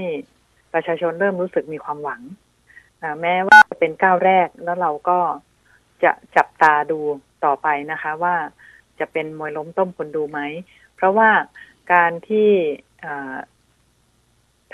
[0.72, 2.22] ประชาชนเริ่มรู้สึกมีความหวัง
[3.02, 5.18] นะแม้ว่าจะเป็นก้าวแรกแล้วเราก็
[6.04, 6.98] จะจับตาดู
[7.44, 8.34] ต่อไปนะคะ ว่า
[9.00, 10.40] จะเป็นมวยล้มต้มคนดูไหม
[10.96, 11.30] เพราะว่า
[11.92, 12.48] การที่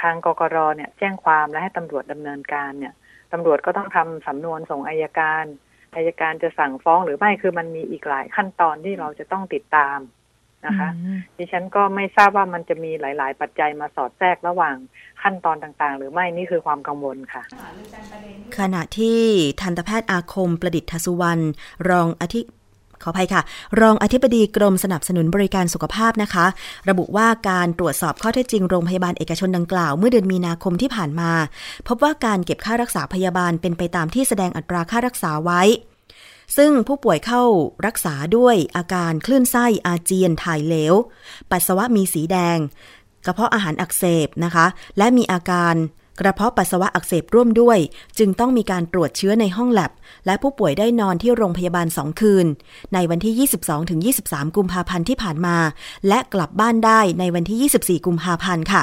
[0.04, 2.94] ทางกกรเนี่ยแจ้งความและให้ตำรวจดำเนินการเนี่ย
[3.32, 5.44] ตำรวจก็ต้องทำสำนวนส่งอายการ
[5.96, 9.98] อายการจะสั่งฟ้องหรือไม่คือมันมีอีกหลายขั้นตอนที่เราจะต้องติดตาม
[10.66, 10.90] นะคะ
[11.36, 14.76] ดิฉันก็ไม่ทราบว่ามันจะมีหลาย ๆ ปัจจัยมาสอดแทรกระหว่าง
[15.22, 17.42] ขั้นตอนต่างๆ หรือไม่นี่คือความกังวลค่ะ
[18.58, 19.20] ขณะที่
[19.60, 21.44] ทันตแพทย์อาคมประดิษฐสุวรรณ
[21.90, 22.40] รองอธิ
[23.04, 23.42] ขออภัยค่ะ
[23.80, 26.46] รองอธิบดีกรมสนับสนุนบริการสุขภาพนะคะ
[26.88, 31.32] ระบุว่าการตรวจสอบข้อเท็จจริงโรงพยาบาลเอกชนดังกล่าวเมื่อเดือนมีนาคมที่ผ่านมา
[31.88, 35.62] พบว่าการเก็บค่ารักษาพยาบาลเป็นไปตามที่แสดงอัตราค่ารักษาไว้
[36.56, 37.42] ซึ่งผู้ป่วยเข้า
[37.86, 40.94] รักษาด้วยอาการคลื่นไส้อาเจียนถ่ายเหลว
[41.50, 42.58] ปัสสาวะมีสีแดง
[43.26, 44.66] กระเพาะอาหารอักเสบนะคะ
[44.98, 45.74] และมีอาการ
[46.20, 47.78] กระเพาะปัสสาวะอักเสบร่วมด้วย
[48.18, 49.92] จึงต้องมีการตรวจเชื้อในห้องแลบ
[50.26, 52.46] และผู้ป่วยได้นอนที่โรงพยาบาล 2 คืน
[52.94, 55.56] ในวันที่ 22-23 กุมภาพันธ์ที่ผ่านมา
[56.08, 58.82] และกลับบ้านได้ในวันที่ 24 กุมภาพันธ์ค่ะ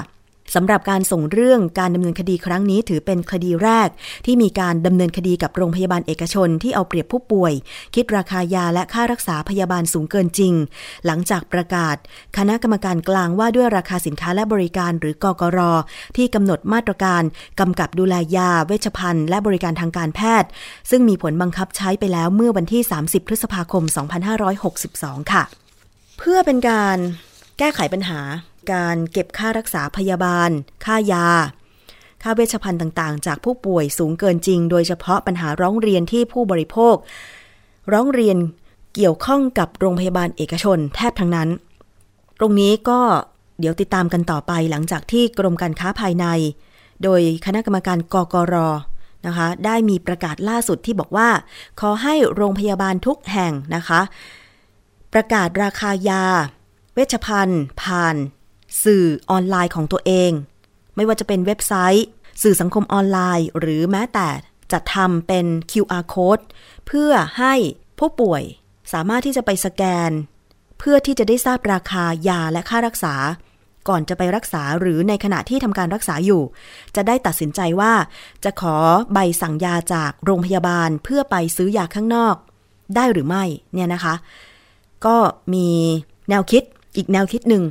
[0.56, 3.90] สำหรับการส่งเรื่องการดำเนินคดีครั้งนี้ถือเป็นคดีแรก
[4.26, 7.54] ที่มีการดำเนินคดีกับโรงพยาบาลเอกชนที่เอาเปรียบผู้ป่วย
[7.96, 10.54] คิดราคายาและค่ารักษาพยาบาลสูงเกินจริง
[11.06, 11.96] หลังจากประกาศ
[12.38, 15.60] คณะกรรมการกลางว่าด้วยราคาสินค้าและบริการหรือกกร
[16.18, 17.24] ที่กำหนดมาตรการ
[17.60, 20.50] กำกับดูแลยา เวชภัณฑ์ และบริการทางการแพทย์
[20.90, 23.84] ซึ่งมีผลบังคับใช้ไปแล้วเมื่อวันที่ 30 พฤษภาคม
[24.58, 25.44] 2562 ค่ะ
[26.18, 26.98] เพื่อเป็นการ
[27.60, 28.20] แก้ไขปัญหา
[28.72, 30.50] การเก็บค่ารักษาพยาบาล
[30.86, 31.28] ค่ายา
[32.24, 36.96] ค่าเวชภัณฑ์ต่างๆ จากผู้ป่วยสูงเกินจริง โดยเฉพาะปัญหาร้องเรียนที่ผู้บริโภค
[37.94, 38.38] ร้องเรียน
[38.96, 41.50] เกี่ยวข้องกับโรงพยาบาลเอกชนแทบทั้งนั้น
[42.40, 43.00] ตรงนี้ก็
[43.60, 46.26] เดี๋ยวติดตามกันต่อไปหลังจากที่กรมการค้าภายใน
[47.04, 48.56] โดยคณะกรรมการกกร
[49.28, 51.30] นะคะได้มีประกาศล่าสุดที่บอกว่า
[51.80, 54.02] ขอให้โรงพยาบาลทุกแห่งนะคะ
[55.14, 56.24] ประกาศราคายา
[56.94, 58.16] เวชภัณฑ์ ผ่าน
[58.84, 60.32] สื่อออนไลน์ของตัวเอง
[60.96, 62.08] ไม่ว่าจะเป็นเว็บไซต์
[62.44, 64.30] สื่อสังคมออนไลน์ หรือแม้แต่
[64.72, 66.44] จัดทำเป็น QR code
[66.88, 67.54] เพื่อให้
[68.00, 68.44] ผู้ป่วย
[68.94, 70.12] สามารถที่จะไปสแกน
[70.80, 73.16] เพื่อที่จะได้ทราบราคายาและค่ารักษา
[73.90, 76.42] ก่อนจะไปรักษาหรือในขณะที่ทำการรักษาอยู่
[76.96, 77.94] จะได้ตัดสินใจว่า
[78.44, 78.76] จะขอ
[79.14, 82.36] ใบสั่งยาจากโรงพยาบาลเพื่อไปซื้อยาข้างนอก
[82.96, 84.14] ได้หรือไม่เนี่ยนะคะ
[85.06, 85.18] ก็
[85.54, 85.68] มี
[86.30, 86.64] แนวคิด
[86.96, 87.64] อีกแนวคิดหนึ่ง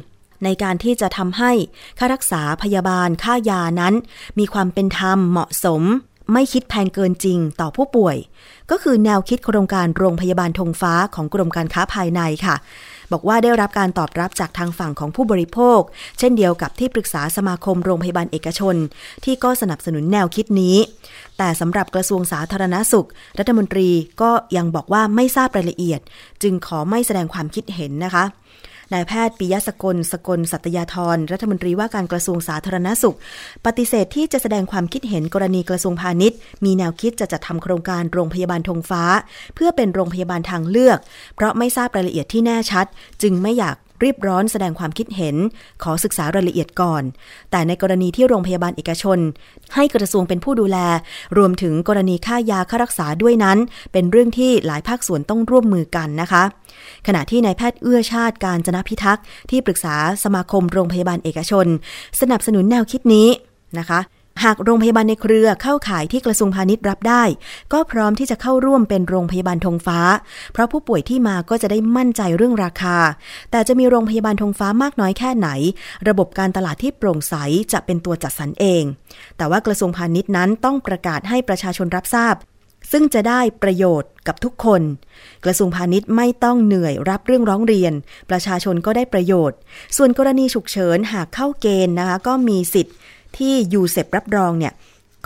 [0.44, 1.52] ในการที่จะทำให้
[1.98, 3.94] ค่ารักษาพยาบาลค่ายานั้น
[4.38, 5.82] มีความเป็นธรรมเหมาะสม
[6.32, 8.16] ไม่คิดแพงเกินจริงต่อผู้ป่วย
[8.70, 12.56] ก็คือแนวคิดโครงการโรงพยาบาลธงฟ้าของกรมการค้าภายในค่ะ
[13.12, 15.80] บอกว่าได้รับการตอบรับจากทางฝั่งของผู้บริโภค
[16.18, 18.76] เช่นเดียวกับที่ปรึกษาสมาคมโรงพยาบาลเอกชน
[19.24, 20.76] ที่ก็สนับสนุนแนวคิดนี้
[21.38, 23.88] แต่สำหรับกระทรวงสาธารณสุข รัฐมนตรี
[24.22, 26.00] ก็ยังบอกว่าไม่ทราบรายละเอียด
[26.42, 28.24] จึงขอไม่แสดงความคิดเห็นนะคะ
[28.92, 33.16] นายแพทย์ปิยสกลสกลสัตยาธรรัฐมนตรีว่าการกระทรวงสาธารณสุข
[33.66, 39.04] ปฏิเสธที่จะแสดงความคิดเห็นกรณีกระทรวงพาณิชย์ มีแนวคิดจะจัดทำโครงการโรงพยาบาลธงฟ้า
[39.54, 40.98] เพื่อเป็นโรงพยาบาลทางเลือก
[41.36, 42.86] เพราะไม่ทราบรายละเอียดที่แน่ชัด
[43.22, 45.36] จึงไม่อยาก รีบร้อนแสดงความคิดเห็น
[45.82, 47.02] ขอศึกษารายละเอียดก่อน
[47.50, 49.18] แต่ในกรณีที่โรงพยาบาลเอกชน
[49.74, 50.78] ให้กระทรวงเป็นผู้ดูแล
[51.38, 53.58] รวมถึงกรณีค่ายาค่ารักษาด้วยนั้น
[53.92, 56.42] เป็นเรื่องที่หลายภาคส่วนต้องร่วมมือกันนะคะ
[57.06, 61.66] ขณะที่นายแพทย์เอื้อชาติการจนพิทักษ์ที่ปรึกษาสมาคมโรงพยาบาลเอกชน
[62.20, 63.28] สนับสนุนแนวคิดนี้
[63.78, 64.00] นะคะ
[64.44, 67.24] หากโรงพยาบาลในเครือเข้าข่ายที่กระทรวงพาณิชย์รับได้
[67.72, 70.00] ก็พร้อมที่จะเข้าร่วมเป็นโรงพยาบาลธงฟ้า
[70.52, 72.96] เพราะผู้ป่วยที่มาก็จะได้มั่นใจเรื่องราคา
[73.50, 75.48] แต่จะมีโรงพยาบาลธงฟ้ามากน้อยแค่ไหน
[76.08, 77.34] ระบบการตลาดที่โปร่งใส
[77.72, 78.82] จะเป็นตัวจัดสรรเอง
[79.36, 82.34] แต่ว่ากระทรวงพาณิชย์นั้นต้องประกาศให้ประชาชนรับทราบ
[82.92, 84.82] ซึ่งจะได้ประโยชน์กับทุกคน
[85.44, 87.92] กระทรวงพาณิชย์ไม่ต้องเหนื่อยรับเรื่องร้องเรียน
[88.30, 89.56] ประชาชนก็ได้ประโยชน์
[89.96, 92.94] ส่วนกรณีฉุกเฉินหากเข้าเกณฑ์นะคะก็มีสิทธิ์
[93.38, 94.72] ที่ยูเซปรับรองเนี่ย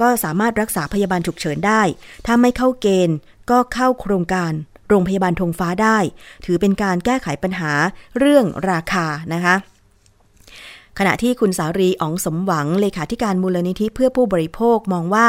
[0.00, 1.82] ก็สามารถรักษาพยาบาลฉุกเฉินได้
[2.26, 3.16] ถ้าไม่เข้าเกณฑ์
[3.50, 4.52] ก็เข้าโครงการ
[4.88, 5.98] โรงพยาบาลธงฟ้าได้
[6.44, 7.72] ถือเป็นการแก้ไขปัญหา
[8.18, 9.56] เรื่องราคานะคะ
[10.98, 15.28] ขณะที่คุณสารีอ๋องสมหวังเลขาธิการมูลนิธิเพื่อผู้บริโภคมองว่า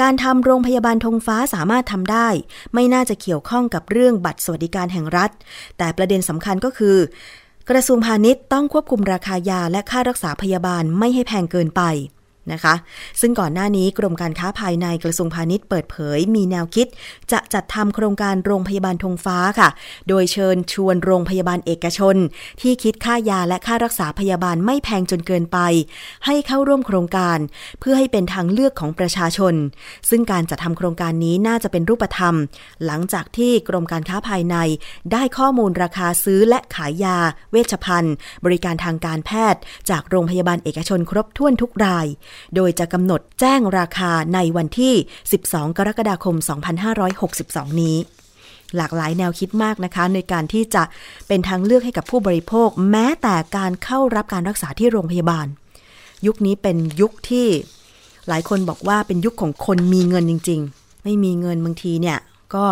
[0.00, 2.28] การทำโรงพยาบาลธงฟ้าสามารถทำได้
[2.74, 5.30] ไม่น่าจะเกี่ยวข้องกับเรื่องบัตรสวัสดิการแห่งรัฐ
[5.78, 6.96] แต่ประเด็นสำคัญก็คือ
[7.72, 11.82] กระทรวงพาณิชย์ต้องควบคุมราคายาและค่ารักษาพยาบาลไม่ให้แพงเกินไป
[12.52, 12.74] นะคะ
[13.20, 16.86] ซึ่งก่อนหน้านี้กรมการค้าภายในกระทรวงพาณิชย์เปิดเผย มีแนวคิด
[17.32, 19.68] จะจัดทำโครงการโรงพยาบาลธงฟ้าค่ะ
[20.08, 22.16] โดยเชิญชวนโรงพยาบาลเอกชน
[22.60, 25.58] ที่คิดค่ายาและค่ารักษาพยาบาลไม่แพงจนเกินไป
[26.26, 27.38] ให้เข้าร่วมโครงการ
[27.80, 29.54] เพื่อให้เป็นทางเลือกของประชาชน
[30.10, 32.34] ซึ่งการจัดทำโครงการนี้น่าจะเป็นรูปธรรม
[32.86, 34.56] หลังจากที่กรมการค้าภายใน
[35.12, 37.18] ได้ข้อมูลราคาซื้อและขายยา
[37.52, 39.60] เวชภัณฑ์ บริการทางการแพทย์
[39.90, 42.06] จากโรงพยาบาลเอกชนครบถ้วนทุกราย
[42.54, 44.94] โดยจะกำหนดแจ้งราคาในวันที่
[45.36, 46.36] 12 กรกฎาคม
[47.08, 47.96] 2562 นี้
[48.76, 50.82] หลากหลายแนวคิดมากนะคะ ในการที่จะ
[51.28, 55.46] เป็นทางเลือกให้กับผู้บริโภค แม้แต่การเข้ารับการรักษาที่โรงพยาบาล
[56.26, 57.46] ยุคนี้เป็นยุคที่
[58.28, 62.18] หลายคนบอกว่าเป็นยุคของคนมีเงินจริง ๆ ไม่มีเงินบางทีเนี่ย
[62.54, 62.66] ก็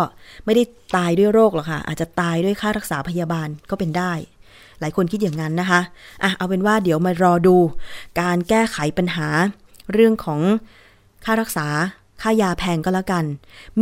[0.45, 0.63] ไม่ได้
[0.95, 4.13] ตายด้วยโรคหรอกค่ะ อาจจะตายด้วยค่ารักษาพยาบาลก็เป็นได้
[4.79, 5.81] หลายคนคิดอย่างนั้นนะคะ
[6.23, 7.55] อะเอาเป็นว่าเดี๋ยวมารอดู
[8.19, 9.27] การแก้ไขปัญหา
[9.93, 10.39] เรื่องของ
[11.25, 11.67] ค่ารักษา
[12.21, 13.25] ค่ายาแพงก็แล้วกัน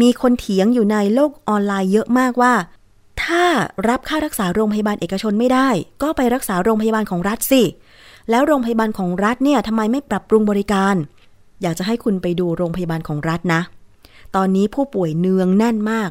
[0.01, 2.53] มีคนเถียงอยู่ในโลกออนไลน์เยอะมากว่า
[3.23, 3.43] ถ้า
[3.87, 5.69] รับค่ารักษาโรงพยาบาลเอกชนไม่ได้
[6.03, 7.63] ก็ไปรักษาโรงพยาบาลของรัฐสิ
[8.29, 10.95] แล้วโรงพยาบาลของรัฐเนี่ยทำไมไม่ปรับปรุงบริการ
[11.61, 13.61] อยากจะให้คุณไปดูโรงพยาบาลของรัฐนะ
[14.35, 16.09] ตอนนี้ผู้ป่วยเนืองแน่นมาก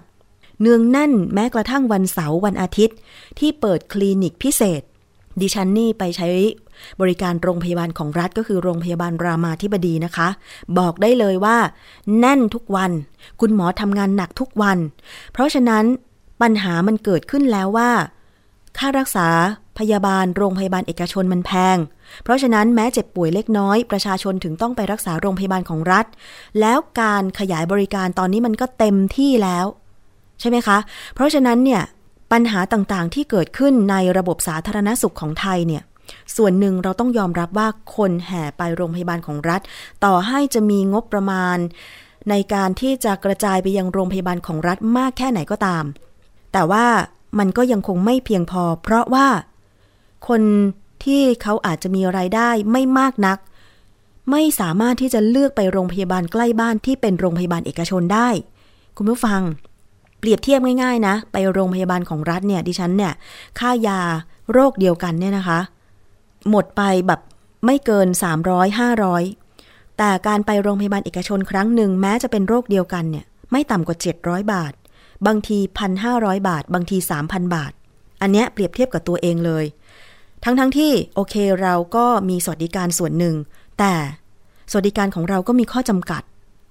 [0.61, 2.97] เนืองแน่นแม้กระทั่งวันเสาร์วันอาทิตย์
[3.39, 4.83] ที่เปิดคลินิกพิเศษ
[5.41, 6.29] ดิฉันนี่ไปใช้
[7.01, 10.29] บริการโรงพยาบาลของรัฐก็คือโรงพยาบาลรามาธิบดีนะคะ
[10.79, 11.57] บอกได้เลยว่า
[12.19, 12.91] แน่นทุกวัน
[13.41, 14.79] คุณหมอทำงานหนักทุกวัน
[15.33, 15.85] เพราะฉะนั้น
[16.43, 17.91] ปัญหามันเกิดขึ้นแล้วว่า
[18.79, 19.29] ค่ารักษา
[19.79, 21.77] พยาบาลโรงพยาบาลเอกชนมันแพง
[22.23, 26.07] เพราะฉะนั้นแม้เจ็บป่วยเล็กน้อย ประชาชนถึงต้องไปรักษาโรงพยาบาลของรัฐ
[26.61, 29.67] แล้วการขยายบริการตอนนี้มันก็เต็มที่แล้ว
[30.41, 30.79] ใช่ไหมคะ
[31.15, 31.83] เพราะฉะนั้นเนี่ย
[32.33, 35.83] ปัญหาต่างๆที่เกิดขึ้นในระบบสาธารณสุขของไทยเนี่ย
[36.37, 39.61] ส่วนหนึ่งเราต้องยอมรับว่าคนแห่ไปโรงพยาบาลของรัฐ
[40.05, 41.59] ต่อให้จะมีงบประมาณ
[42.31, 45.85] ในการที่จะกระจายไปยังโรงพยาบาลของรัฐมากแค่ไหนก็ตาม
[46.53, 46.87] แต่ว่า
[47.39, 49.29] มันก็ยังคงไม่เพียงพอ เพราะว่า
[50.29, 50.43] คน
[51.05, 53.39] ที่เขาอาจจะมีไรายได้ไม่มากนัก
[54.31, 58.29] ไม่สามารถที่จะเลือกไปโรงพยาบาลใกล้บ้านที่เป็นโรงพยาบาลเอกชนได้
[58.97, 59.41] คุณผู้ฟัง
[60.19, 63.13] เปรียบเทียบง่ายๆนะ ไปโรงพยาบาลของรัฐเนี่ยดิฉันเนี่ย
[63.59, 64.01] ค่ายา
[64.53, 65.61] โรคเดียวกันเนี่ยนะคะ
[66.51, 67.21] หมดไปแบบ
[67.65, 68.09] ไม่เกิน
[68.49, 74.73] 300 500 แต่การไปโรงพยาบาลเอกชนครั้งหนึ่งแม้จะเป็นโรคเดียวกันเนี่ยไม่ต่ำกว่า 700 บาท
[75.27, 75.59] บางที
[76.03, 77.73] 1,500 บาท บางที 3,000 บาท
[78.23, 79.65] อันเนี้ยเปรียบเทียบกับตัวเองเลย
[80.45, 83.35] ทั้งๆทที่โอเคเราก็มีสวัสดิการส่วนหนึ่ง
[83.79, 83.95] แต่
[84.71, 86.23] สวัสดิการของเราก็มีข้อจำกัด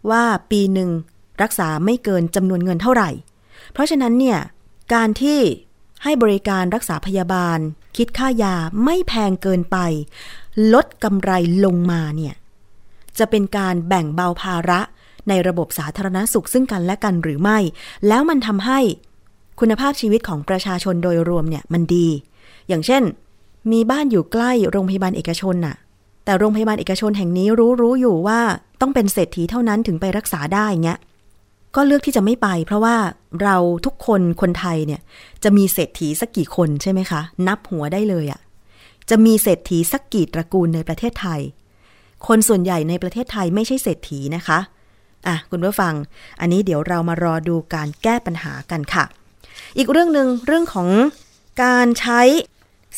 [0.09, 0.89] ว่าปีหนึ่ง
[1.41, 3.09] รักษาไม่เกินจำนวนเงินเท่าไหร่
[3.75, 4.39] เพราะฉะนั้นเนี่ย
[4.93, 5.39] การที่
[6.03, 7.59] ให้บริการรักษาพยาบาล
[7.97, 9.77] คิดค่ายาไม่แพงเกินไป
[10.73, 11.31] ลดกำไร
[11.65, 12.35] ลงมาเนี่ย
[13.19, 14.79] จะเป็นการแบ่งเบาภาระ
[15.29, 17.59] ในระบบสาธารณสุขซึ่งกันและกันหรือไม่
[18.07, 18.79] แล้วมันทำให้
[19.59, 22.07] คุณภาพชีวิตของประชาชนโดยรวมเนี่ยมันดี
[22.67, 23.03] อย่างเช่น
[23.71, 25.75] มีบ้านอยู่ใกล้โรงพยาบาลเอกชนน่ะ
[26.25, 28.39] แต่โรงพยาบาลเอกชนแห่งนี้รู้รู้อยู่ว่า
[28.81, 30.99] ต้องเป็นเศรษฐีเท่านั้นถึงไปรักษาได้เงี้ย
[31.75, 32.95] ก็เลือกที่จะไม่ไป เพราะว่า
[33.43, 35.01] เราทุกคนคนไทยเนี่ย
[35.43, 38.41] จะมีเศรษฐีสักกี่คนใช่ไหมคะ นับหัวได้เลยอะ่ะ
[39.09, 41.41] จะมีเศรษฐีสักกี่ตระกูลในประเทศไทย
[42.27, 44.59] คนส่วนใหญ่ในประเทศไทยไม่ใช่เศรษฐีนะคะ
[45.27, 45.93] อะคุณผู้ฟัง
[46.39, 49.05] อันนี้เดี๋ยวเรามารอดูการแก้ปัญหากันค่ะ
[49.77, 50.89] อีกเรื่องหนึ่งเรื่องของ
[51.63, 52.21] การใช้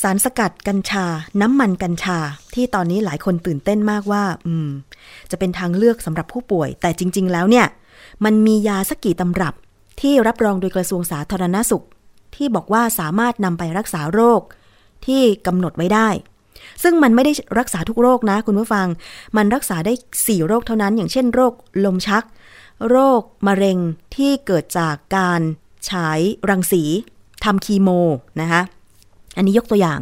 [0.02, 1.06] สารสกัดกัญชา
[1.42, 2.20] น้ำมันกัญชา
[2.54, 4.70] ที่ตอนนี้หลายคนตื่นเต้นมากว่า อืม
[5.32, 7.66] จะเป็นทางเลือกสำหรับผู้ป่วย แต่จริง ๆ แล้วเนี่ย
[8.26, 9.54] มันมียาสักกี่ตำรับ
[10.02, 11.86] ที่รับรองโดยกระทรวงสาธารณสุข
[12.36, 14.42] ที่บอกว่าสามารถนำไปรักษาโรค
[15.06, 16.10] ที่กำหนดไว้ได้
[16.84, 18.88] ซึ่งมันไม่ได้รักษาทุกโรคนะคุณผู้ฟัง
[19.38, 21.54] มันรักษาได้ 4 โรคเท่านั้น อย่างเช่นโรค
[21.86, 22.24] ลมชัก
[22.90, 23.78] โรคมะเร็ง
[24.16, 25.42] ที่เกิดจากการ
[25.90, 26.84] ฉายรังสี
[27.44, 27.90] ทำคีโม
[28.42, 28.62] นะคะ
[29.38, 30.00] อันนี้ยกตัวอย่าง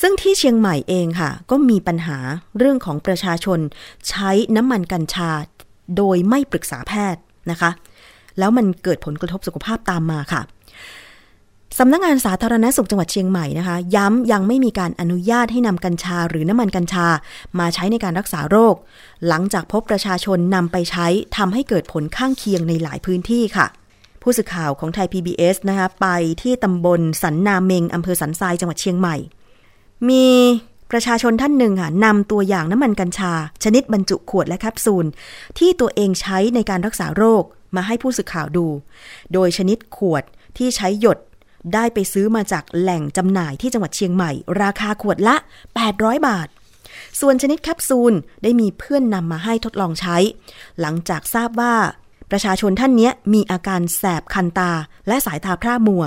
[0.00, 2.18] ซึ่งที่เชียงใหม่เองค่ะ ก็มีปัญหา
[2.58, 3.58] เรื่องของประชาชน
[4.08, 5.30] ใช้น้ำมันกัญชา
[5.96, 7.70] โดยไม่ปรึกษาแพทย์ นะคะ
[8.38, 10.42] แล้วมันเกิดผลกระทบสุขภาพตามมาค่ะ
[11.78, 17.06] สำนักงงานสาธารณสุขจังหวัดเชียงใหม่นะคะ ย้ำยังไม่มีการอนุญาตให้นำกัญชาหรือน้ำมันกัญชา
[17.58, 18.74] มาใช้ในการรักษาโรค
[19.28, 21.06] หลังจากพบประชาชนนำไปใช้
[21.36, 23.66] ทำให้เกิดผลข้างเคียงในหลายพื้นที่ค่ะ
[24.22, 26.06] ผู้สื่อข่าวของไทย PBS นะคะ ไป
[26.42, 29.16] ที่ตำบลสันนาเมงอำเภอสันทรายจังหวัดเชียงใหม่
[30.08, 30.26] มี
[30.90, 33.32] ประชาชนท่านหนึ่งค่ะนำตัวอย่างน้ำมันกัญชา
[33.64, 35.06] ชนิดบรรจุขวดและแคปซูล
[35.58, 37.42] ที่ตัวเองใช้ในการรักษาโรค
[37.76, 38.66] มาให้ผู้สื่อข่าวดู
[39.32, 40.24] โดยชนิดขวด
[40.58, 41.18] ที่ใช้หยด
[41.74, 44.30] ได้ไปซื้อมาจากแหล่งจำหน่ายที่จังหวัดเชียงใหม่
[44.62, 45.36] ราคาขวดละ
[45.82, 46.48] 800 บาท
[47.20, 50.16] ส่วนชนิดแคปซูลได้มีเพื่อนนำมาให้ทดลองใช้
[50.80, 51.74] หลังจากทราบว่า
[52.30, 54.72] ประชาชนท่านนี้มีอาการแสบคันตา
[55.08, 56.04] และสายตาพร่ามัว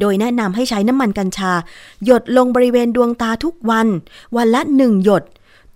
[0.00, 1.52] โดยแนะนำให้ใช้น้ำมันกัญชา
[2.04, 3.86] หยดลงบริเวณดวงตาทุกวัน
[4.36, 5.24] วันละหนึ่งหยด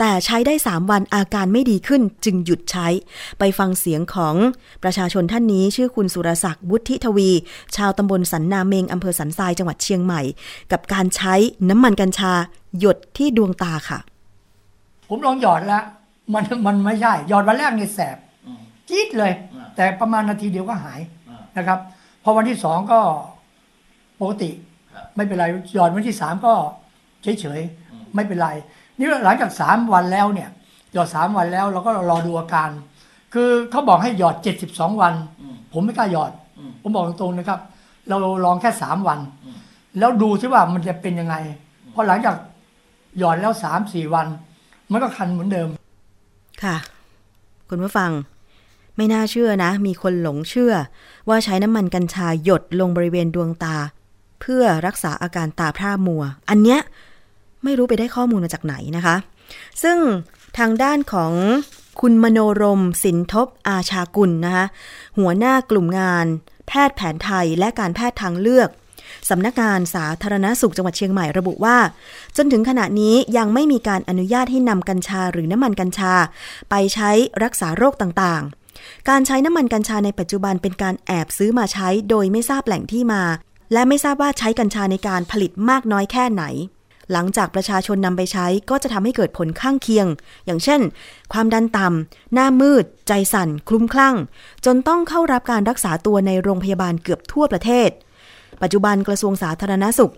[0.01, 2.87] แต่ใช้ได้ 3 วันอาการไม่ดีขึ้นจึงหยุดใช้
[3.39, 4.35] ไปฟังเสียงของ
[4.83, 7.31] ประชาชนท่านนี้ชื่อคุณสุรศักดิ์วุฒิทวี
[7.77, 10.23] ชาวตำบลสันนาเมงอำเภอสันทรายจังหวัดเชียงใหม่
[10.73, 11.35] กับการใช้
[11.69, 12.33] น้ำมันกัญชา
[12.79, 13.99] หยดที่ดวงตาค่ะ
[15.09, 15.85] ผมลองหยอดแล้ว
[16.35, 18.17] มันมันไม่ใช่ หยอดวันแรกนี่แสบ
[18.89, 19.33] จี๊ดเลย
[19.77, 21.01] แต่ประมาณนาทีเดียวก็หาย
[21.57, 21.79] นะครับ
[22.25, 23.01] พอวันที่สองก็
[24.20, 24.50] ปกติ
[25.16, 26.53] ไม่เป็นไรหยอดวันที่สามก็
[27.22, 28.48] เฉยเฉยๆไม่เป็นไร
[28.98, 30.48] นี่หลังจากสามวันแล้วเนี่ย
[30.92, 32.70] หยอดสามวันแล้วเราก็รอดูอาการ
[33.35, 35.14] คือเขาบอกให้หยอดเจ็ดสิบสองวัน
[35.72, 36.33] ผมไม่กล้าหยอด
[36.83, 37.61] ผมบอกตรงๆนะครับ
[38.09, 39.18] เราลองแค่สามวัน
[39.98, 41.35] แล้วดูซิว่ามันจะเป็นยังไง
[41.94, 42.37] พอหลังจาก
[43.18, 44.27] หยอดแล้วสามสี่วัน
[44.90, 45.68] มันก็คันเหมือนเดิม
[46.62, 46.77] ค่ะ
[47.68, 48.11] คุณผู้ฟัง
[48.96, 50.74] ไม่น่าเชื่อนะ มีคนหลงเชื่อ
[51.29, 53.77] ว่าใช้น้ำมันกัญชาหยดลงบริเวณดวงตา
[54.40, 56.81] เพื่อรักษาอาการตาพร่ามัว อันเนี้ย
[57.64, 59.16] ไม่รู้ไปได้ข้อมูลมาจากไหนนะคะ
[59.83, 59.99] ซึ่ง
[60.59, 61.33] ทางด้านของ
[62.01, 64.66] คุณมโนรม สินทบอาชากุลนะคะ
[65.18, 66.27] หัวหน้ากลุ่มงาน
[66.68, 68.68] แพทย์แผนไทยและการแพทย์ทางเลือก
[69.31, 71.77] สำนักงานสาธารณสุขจังหวัดเชียงใหม่ระบุว่า
[72.37, 76.14] จนถึงขณะนี้ยังไม่มีการอนุญาตให้นำกัญชาหรือน้ำมันกัญชา
[76.70, 77.11] ไปใช้
[77.44, 83.23] รักษาโรคต่างๆ การใช้น้ำมันกัญชาในปัจจุบันเป็นการแอบซื้อมาใช้โดยไม่ทราบแหล่งที่มา
[83.75, 86.45] และไม่ทราบว่าใช้กัญชาในการผลิตมากน้อยแค่ไหน
[87.13, 90.07] หลังจากประชาชนนำไปใช้ก็จะทำให้เกิดผลข้างเคียง
[90.47, 90.81] อย่างเช่น
[91.33, 94.17] ความดันต่ำหน้ามืด ใจสั่น คลุ้มคลั่ง
[94.65, 97.91] จนต้องเข้ารับการรักษาตัวในโรงพยาบาลเกือบทั่วประเทศ
[98.63, 100.13] ปัจจุบันกระทรวงสาธารณสุข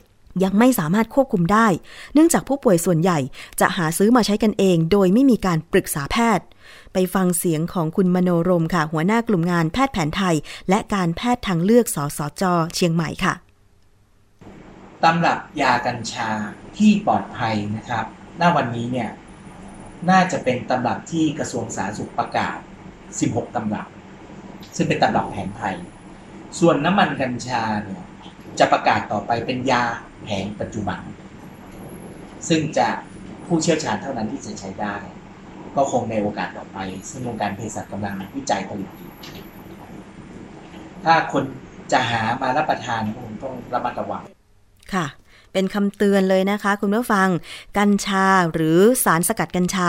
[0.44, 1.66] ยังไม่สามารถควบคุมได้
[2.14, 3.18] เนื่องจากผู้ป่วยส่วนใหญ่
[3.60, 6.46] จะหาซื้อมาใช้กันเอง โดยไม่มีการปรึกษาแพทย์
[6.92, 10.36] ไปฟังเสียงของคุณมโนรมค่ะ หัวหน้ากลุ่มงานแพทย์แผนไทย
[10.68, 12.42] และการแพทย์ทางเลือกสสจ
[12.74, 13.34] เชียงใหม่ค่ะ
[15.06, 16.30] ตำรับยากัญชา
[16.78, 18.04] ที่ปลอดภัยนะครับ
[18.38, 19.10] หน้าวันนี้เนี่ย
[20.10, 22.58] น่าจะเป็นตำรับที่กระทรวงสาธารณสุขประกาศ
[23.06, 23.86] 16 ตำรับ
[24.76, 25.76] ซึ่งเป็นตำรับแผนไทย
[26.58, 28.02] ส่วนน้ำมันกัญชาเนี่ย
[28.58, 29.82] จะประกาศต่อไปเป็นยา
[30.22, 31.00] แผนปัจจุบัน
[32.48, 32.88] ซึ่งจะ
[33.46, 34.96] ผู้เชี่ยวชาญเท่านั้นที่จะใช้ได้
[35.76, 36.78] ก็คงในโอกาสต่อไป
[37.10, 39.12] ซึ่งวงการเภสัชกำลังวิจัยผลิตอยู่
[41.04, 41.44] ถ้าคน
[41.92, 44.24] จะหามารับประทานคงต้องระมัดระวัง
[44.94, 45.06] ค่ะ
[45.52, 47.28] เป็นคำเตือนเลยนะคะ คุณผู้ฟัง
[47.78, 49.88] กัญชาหรือสารสกัดกัญชา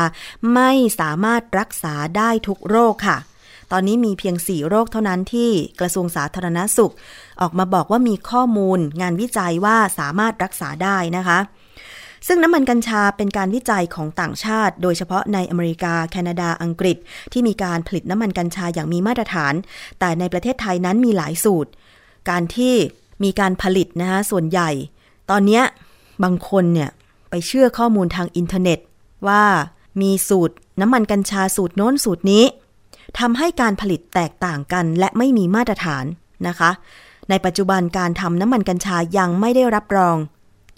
[0.53, 3.17] ไม่สามารถรักษาได้ทุกโรคค่ะ
[3.71, 6.93] ตอนนี้มีเพียง 4 โรคเท่านั้นที่กระทรวงสาธารณสุข
[7.41, 11.39] ออกมาบอกว่ามีข้อมูล งานวิจัยว่าสามารถรักษาได้นะคะ
[12.27, 16.97] ซึ่งน้ำมันกัญชาเป็นการวิจัยของต่างชาติ โดยเฉพาะในอเมริกา แคนาดาอังกฤษ
[17.33, 19.53] ที่มีการผลิตน้ำมันกัญชาอย่างมีมาตรฐาน
[19.99, 21.71] แต่ในประเทศไทยนั้นมีหลายสูตร
[22.29, 22.75] การที่
[23.23, 24.69] มีการผลิตนะคะส่วนใหญ่
[25.29, 25.63] ตอนเนี้ย
[26.23, 26.89] บางคนเนี่ย
[27.29, 28.79] ไปเชื่อข้อมูลทางอินเทอร์เน็ต
[29.27, 29.43] ว่า
[30.01, 32.43] มีสูตรน้ำมันกัญชาสูตรโน้นสูตรนี้
[33.19, 36.05] ทำให้การผลิตแตกต่างกันและไม่มีมาตรฐาน
[36.47, 36.71] นะคะ
[37.29, 40.17] ในปัจจุบันการทำน้ำมันกัญชายังไม่ได้รับรอง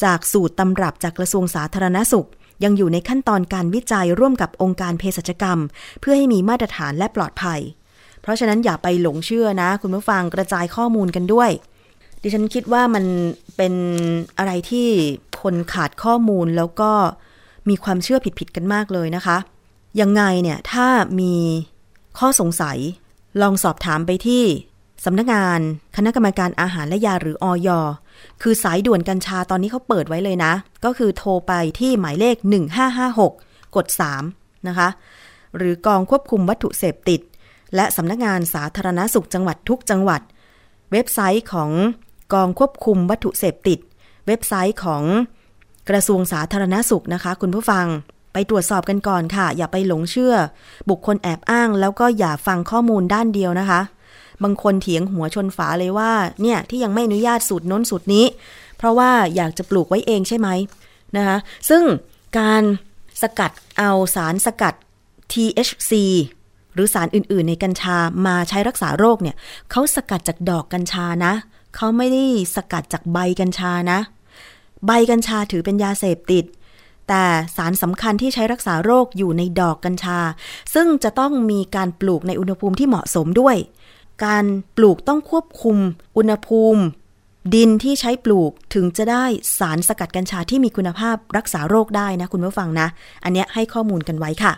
[0.03, 2.27] จากสูตรตำรับจากกระทรวงสาธารณสุข
[2.63, 5.59] ยังอยู่ในขั้นตอนการวิจัยร่วมกับองค์การเภสัชกรรม
[5.99, 7.59] เพื่อให้มีมาตรฐานและปลอดภัย
[8.21, 11.49] เพราะฉะนั้นอย่าไปหลงเชื่อนะ คุณผู้ฟังกระจายข้อมูลกันด้วย
[12.21, 13.05] ดิฉันคิดว่ามัน
[13.57, 13.73] เป็น
[14.37, 14.87] อะไรที่
[15.41, 16.91] คนขาดข้อมูลแล้วก็
[17.69, 19.37] มีความเชื่อผิดๆกันมากเลยนะคะ
[20.01, 20.87] ยังไงเนี่ยถ้า
[21.19, 21.33] มี
[22.19, 22.77] ข้อสงสัย
[23.41, 24.43] ลองสอบถามไปที่
[25.05, 25.59] สำนักงาน
[25.95, 27.69] คณะกรรมการอาหารและยาหรืออย
[28.41, 30.53] คือสายด่วนกัญชาตอนนี้เขาเปิดไว้เลยนะ
[30.85, 32.35] ก็คือโทรไปที่หมายเลข
[33.01, 33.87] 1556 กด
[34.25, 34.89] 3 นะคะ
[35.57, 37.21] หรือกองควบคุมวัตถุเสพติด
[37.75, 40.21] และสำนักงานสาธารณสุขจังหวัดทุกจังหวัด
[40.91, 41.69] เว็บไซต์ของ
[42.33, 43.79] กองควบคุมวัตถุเสพติด
[44.27, 45.03] เว็บไซต์ของ
[45.89, 47.85] กระทรวงสาธารณสุขนะคะ คุณผู้ฟัง
[48.33, 50.35] ไปตรวจสอบกันก่อนค่ะ อย่าไปหลงเชื่อ
[50.89, 53.81] บุคคลแอบอ้าง แล้วก็อย่าฟังข้อมูลด้านเดียวนะคะ
[54.43, 56.11] บางคนเถียงหัวชนฝาเลยว่า
[56.41, 58.25] เนี่ยที่ยังไม่อนุญาตสูตรน้นสูตรนี้
[58.77, 60.47] เพราะว่าอยากจะปลูกไว้เองใช่ไหม
[61.15, 61.37] นะคะ
[61.69, 61.83] ซึ่ง
[62.39, 62.63] การ
[63.21, 64.73] สกัดเอาสารสกัด
[65.33, 65.91] THC
[66.73, 69.35] หรือสารอื่น ๆ ในกัญชามาใช้รักษาโรคเนี่ย
[69.71, 71.33] เขาสกัดจากดอกกัญชานะ
[71.75, 73.99] เขาไม่ได้สกัดจากใบกัญชานะ
[74.85, 76.45] ใบกัญชาถือเป็นยาเสพติด
[77.07, 77.23] แต่
[77.55, 80.19] สารสำคัญที่ใช้รักษาโรคอยู่ในดอกกัญชา
[80.73, 83.55] ซึ่งจะต้องมีการปลูกในอุณหภูมิที่เหมาะสมด้วย
[84.25, 84.45] การ
[84.77, 85.77] ปลูกต้องควบคุม
[86.17, 86.81] อุณหภูมิ
[87.55, 89.25] ดินที่ใช้ปลูกถึงจะได้
[89.59, 92.87] สารสกัดกัญชาที่มีคุณภาพรักษาโรคได้นะคุณผู้ฟังนะ
[93.23, 94.53] อันเนี้ยให้ข้อมูลกันไว้ค่ะ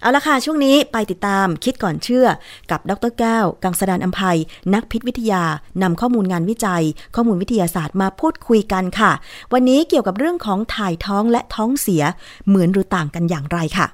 [0.00, 2.26] เอาละค่ะช่วงนี้ไปติดตามคิดก่อนเชื่อ
[2.70, 4.38] กับดรแก้ว กังสดานอัมภัย
[4.74, 5.44] นักพิษวิทยา
[5.82, 6.82] นำข้อมูลงานวิจัย
[7.16, 9.12] ข้อมูลวิทยาศาสตร์มาพูดคุยกันค่ะ
[9.52, 12.02] วันนี้เกี่ยวกับเรื่องของถ่ายท้องและท้องเสีย
[12.48, 13.88] เหมือนหรือต่างกันอย่างไรค่ะ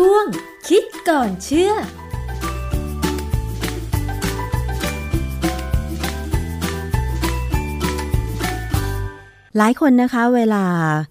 [0.00, 0.26] ช่วง
[0.68, 1.74] คิดก่อนเชื่อห
[9.60, 10.64] ลายคนนะคะเวลา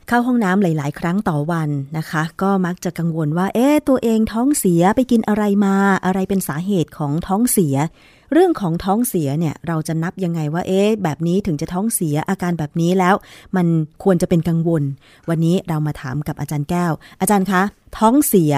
[0.08, 7.76] เข้าห้องน้ำหลาย ๆ ครั้งต่อวันนะคะ ก็มักจะกังวลว่า เอ๊ะตัวเองท้องเสียไปกินอะไรมาอะไรเป็นสาเหตุของท้องเสีย
[8.38, 13.16] เรื่องของท้องเสียเนี่ยเราจะนับยังไงว่าเอ๊ะแบบนี้ถึงจะท้องเสียอาการแบบนี้แล้ว
[13.56, 13.68] มัน
[14.04, 14.84] ควรจะเป็นกังวล
[15.30, 17.62] วันนี้เรามาถามกับอาจารย์แก้ว อาจารย์คะ
[17.98, 18.54] ท้องเสีย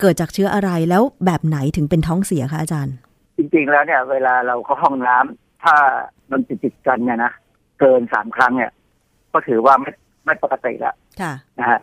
[0.00, 2.94] เกิดจากเชื้ออะไรแล้วแบบไหนถึงเป็นท้องเสียคะอาจารย์
[3.36, 5.74] จริงๆแล้วเนี่ย เวลาเราเข้าห้องน้ำถ้า
[6.30, 7.32] มันติดติดๆกันเนี่ยนะ
[7.80, 8.72] เกินสามครั้งเนี่ย
[9.32, 9.90] ก็ถือว่าไม่
[10.24, 11.80] ไม่ปกติละค่ะนะฮะ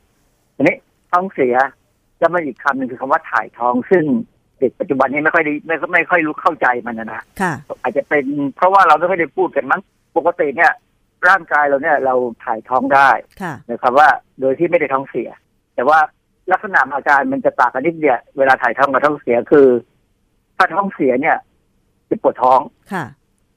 [0.56, 0.76] ทีนี้
[1.12, 1.56] ท้องเสีย
[2.22, 4.04] จะมาอีกคำหนึ่งคือคำว่าถ่ายท้องซึ่ง
[4.60, 9.82] เด็กปัจจุบันนี้ไม่ค่อยได้ไม่ไม่ค่อยรู้เข้าใจมันนะนะค่ะอาจจะเป็นเพราะว่าเราไม่ค่อยได้พูดกันมั้ง
[10.18, 10.72] ปกติเนี่ย
[11.28, 13.10] ร่างกายเราเนี่ยเราถ่ายท้องได้
[13.42, 15.30] ค่ะนะครับว่าโดยที่ไม่ได้ท้องเสีย
[15.76, 16.00] แต่ว่า
[16.52, 19.68] ลักษณะอาการมันจะต่างกันนิดเดียวเวลาถ่ายท้องกับท้องเสียคือ
[20.58, 21.38] ถ้าท้องเสียเนี่ย
[22.10, 22.60] จะปวดท้อง
[22.94, 23.06] ค่ะ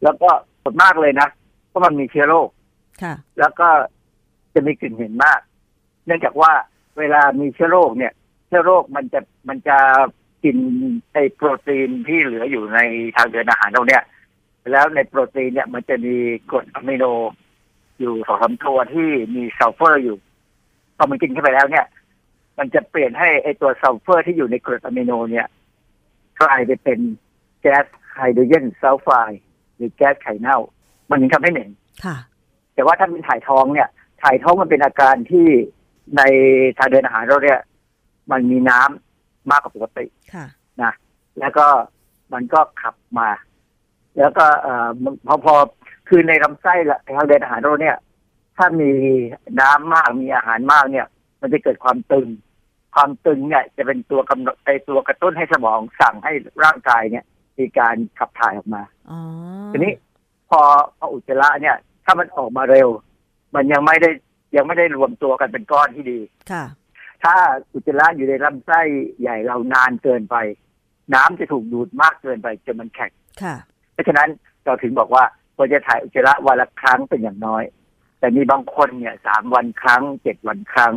[0.03, 0.31] แล้วก็
[0.63, 1.29] ปวดมากเลยนะ
[1.69, 2.49] เพราะมันมีเชื้อโรค
[3.03, 3.69] ค่ะ แล้วก็
[4.55, 5.41] จะมีกลิ่นเหม็นมาก
[6.07, 6.53] เนื่องจากว่า
[6.99, 8.13] เวลามีเชื้อโรคเนี่ย
[8.49, 9.79] เชื้อโรคมันจะมันจะ
[10.45, 10.57] กิน
[11.13, 12.79] ไอโปรตีนที่เหลืออยู่ใน
[13.17, 14.03] ทางเดินอาหารเราเนี่ย
[14.71, 16.17] แล้วในโปรตีนเนี่ยมันจะมี
[16.51, 17.05] กรดอะมิโน
[18.01, 20.17] อยู่สองสามตัวที่มีซัลเฟอร์อยู่
[20.97, 21.87] พอมันกินเข้าไปแล้วเนี่ย
[22.59, 25.47] มันจะเปลี่ยนให้ไอตัวซัลเฟอร์ที่อยู่ในกรดอะมิโนเนี่ย
[26.41, 26.99] กลายไปเป็น
[27.61, 29.43] แก๊สไฮโดรเจนซัลไฟด์
[29.77, 30.59] หรือแก๊สไข่เน่า
[31.11, 31.71] มันถึงทำให้เหม็น
[32.05, 32.17] ค่ะ
[32.75, 33.89] แต่ว่าถ้าเป็นถ่ายท้องเนี่ย
[34.23, 35.47] ถ่ายท้องมันเป็นอาการที่
[36.17, 36.23] ใน
[36.79, 37.61] ทางเดินอาหารเราเนี่ย
[38.31, 39.10] มันมีน้ำ
[39.51, 40.47] มากกว่าปกติค่ะ
[40.83, 40.93] นะ
[41.41, 41.67] แล้วก็
[42.33, 43.29] มันก็ขับมา
[44.19, 45.55] แล้วก็เอ่อมันพอพอ
[46.09, 47.97] คือในลำไส้ละทางเดินอาหารเราเนี่ย
[48.57, 48.91] ถ้ามี
[49.61, 51.07] น้ำมากมีอาหารมากเนี่ย
[51.41, 52.29] มันจะเกิดความตึง
[52.95, 56.33] ความตึงเนี่ยจะเป็นตัวกำหนดไอตัวกระตุ้นให้สมองสั่งให้
[56.65, 57.25] ร่างกายเนี่ย
[57.59, 59.21] มีการขับถ่ายออกมาอ๋อ
[59.73, 59.93] ทีนี้
[60.51, 60.61] พอ
[60.99, 62.89] พออุจจาระเนี่ย ถ้ามันออกมาเร็ว
[63.55, 64.11] มันยังไม่ได้
[64.57, 66.19] ยังไม่ได้รวมตัวกันเป็นก้อนที่ดี
[66.51, 66.65] ค่ะ
[67.25, 67.37] ถ้า
[67.73, 68.81] อุจจาระอยู่ในลำไส้
[69.21, 70.37] ใหญ่เรานานเกินไป
[71.15, 73.13] น้ำจะถูกดูดมากเกินไปจนมันแข็ง
[73.43, 73.55] ค่ะ
[73.93, 74.29] เพราะฉะนั้น
[74.65, 75.25] เราถึงบอกว่า
[75.57, 77.63] ควรจะถ่ายอุจจาระวันละครั้งเป็นอย่างน้อย
[78.19, 80.93] แต่มีบางคนเนี่ยสามวันครั้งเจ็ดวันครั้ง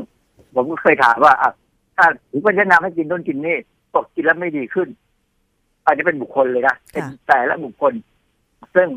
[0.55, 1.51] ผมก็เคยถามว่าอะ
[1.97, 3.57] ถ้าถึงวันจะนำให้กินนู่นกินนี่
[3.93, 4.87] บอกกินแล้วไม่ดีขึ้น
[5.85, 7.93] อันนี้เป็นบุคคลเลยนะเป็นแต่ละบุคคล
[8.75, 8.87] ซึ่ง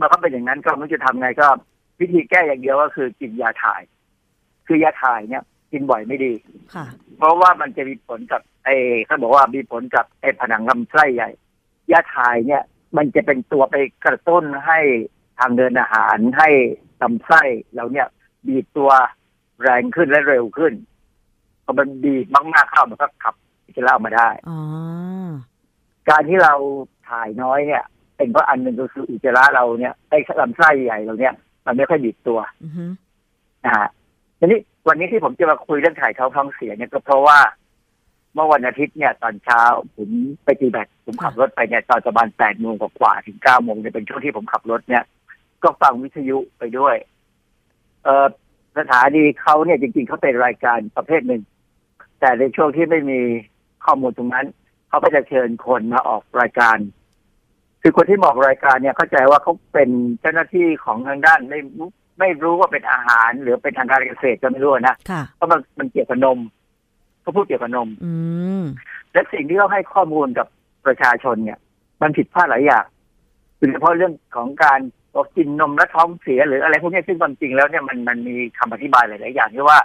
[0.00, 1.46] มันก็เป็นอย่างนั้นก็ไม่รู้จะทำไงก็
[2.00, 3.82] วิธีแก้อย่างเดียวก็คือกินยาถ่าย
[4.66, 5.44] คือยาถ่ายเนี่ย
[5.76, 6.32] กินบ่อยไม่ดี
[6.74, 6.86] ค่ะ
[7.18, 11.30] เพราะว่ามันจะมีผลกับไอ้เขาบอกว่ามีผลกับไอ้ผนังลำไส้ใหญ่
[11.90, 12.62] ยาถ่ายเนี่ย
[12.96, 14.78] มันจะเป็นตัวไปกระตุ้นให้
[15.38, 16.48] ทางเดินอาหารให้
[17.02, 17.42] ลำไส้
[17.74, 18.06] เราเนี่ย
[18.46, 18.90] บีบตัว
[19.62, 20.72] แรงขึ้นและเร็วขึ้น
[21.64, 23.34] พอมันบีบมากๆเข้ามันก็ขับ
[23.66, 24.58] อุจจาระออกมาได้อ๋อ
[26.08, 26.54] การที่เรา
[27.08, 27.84] ถ่ายน้อยเนี่ย
[28.16, 31.34] เป็นเพราะอันหนึ่งก็คืออุจจาระเราเนี่ยไอ้ลำไส้ใหญ่เราเนี่ย
[31.66, 32.84] มันไม่ค่อยบีบตัวอือฮึ
[33.64, 33.88] นะฮะ
[34.38, 37.38] ทีนี้ วันนี้ที่ผมจะมาคุยเรื่องถ่ายท้องท้องเสียเนี่ยก็เพราะว่า
[38.34, 39.60] เมื่อวันอาทิตย์เนี่ย ตอนเช้า
[39.96, 40.08] ผม
[40.44, 45.04] ไปตีแบตผมขับรถไปเนี่ยตอนประมาณแปดโมงกว่าถึงเก้าโมงเนี่ยเป็นช่วงที่ผมขับรถเนี่ย
[45.62, 46.96] ก็ฟังวิทยุไปด้วย
[48.04, 48.26] เออ
[48.78, 51.42] สถานีเขาเนี่ยจริงๆเขาเป็นรายการประเภทหนึ่ง
[52.20, 53.20] แต่ในช่วงที่ไม่มี
[53.84, 54.46] ข้อมูลตรงนั้น
[54.88, 56.76] เขาก็จะเชิญคนมาออกรายการ
[57.82, 61.60] คือคนที่มาออกรายการเนี่ยเข้าใจว่าเขาเป็นเจ้าหน้าที่ของทางด้านไม่
[62.18, 66.38] ไม่รู้ว่าเป็นอาหารหรือเป็นทางการเกษตรก็ไม่รู้นะค่ะเพราะมันมันเกี่ยวกับนม
[67.22, 68.12] เขาพูดเกี่ยวกับนม อื
[68.62, 68.64] ม
[69.12, 70.46] และสิ่งที่เขาให้ข้อมูลกับ
[70.86, 71.58] ประชาชนเนี่ย
[72.02, 72.84] มันผิดพลาดหลายอย่าง
[73.56, 74.80] โดยเฉพาะเรื่องของการ
[75.14, 79.78] บอกกินนมและท้องเสียหรืออะไรพวกนี้ซึ่งความจริงแล้วเนี่ยมันมันมีคำอธิบายหลาย ๆ อย่างที่ว่า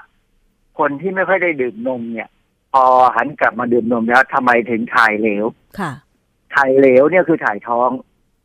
[0.79, 2.29] คนที่ไม่ค่อยได้ดื่มนมเนี่ย
[2.73, 2.83] พอ
[3.15, 5.45] หันกลับมาดื่มนมแล้วทำไมถึงถ่ายเหลว
[5.79, 5.91] ค่ะ
[6.55, 7.89] ถ่ายเหลวเนี่ยคือถ่ายท้อง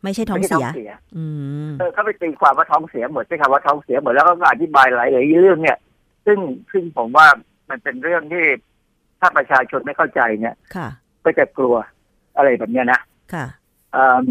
[0.03, 1.25] ไม่ใช่ท้องไม่ใช่เสียเสียอื
[1.69, 5.79] มเออเขาไปตีความว่าท้องเสียหมดใช่คำว่าท้องเสียหมดแล้วก็อธิบายหลายหลายเรื่องเนี่ย
[6.27, 6.39] ซึ่ง
[6.73, 7.27] ซึ่งผมว่า
[7.71, 8.45] มันเป็นเรื่องที่
[9.21, 10.89] ถ้าประชาชนไม่เข้าใจเนี่ยค่ะ
[11.25, 11.77] ก็จะกลัว
[12.37, 13.01] อะไรแบบเนี้ยนะ
[13.33, 13.47] ค่ะ
[13.93, 14.25] เอ่อ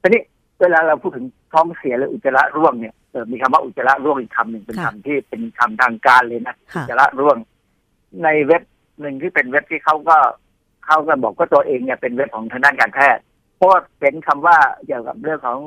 [0.00, 0.22] ทีนี้
[0.60, 7.36] เวลาเราพูดถึงท้องเสียหรืออุจจาระร่วงเนี่ยเออมีคำว่าอุจจาระร่วงอีกคำหนึ่งเป็นค่ะคำที่เป็นคำทางการเลยนะค่ะอุจจาระร่วง
[8.24, 8.62] ในเว็บ
[9.00, 10.16] หนึ่งที่เป็นเว็บที่เขาก็
[10.86, 14.56] เขาก็บอกว่าตัวเองเนี่ยเป็นเว็บของทางด้านการแพทย์เพราะว่าเป็นคำว่า
[14.86, 15.58] เกี่ยวกับเรื่องของ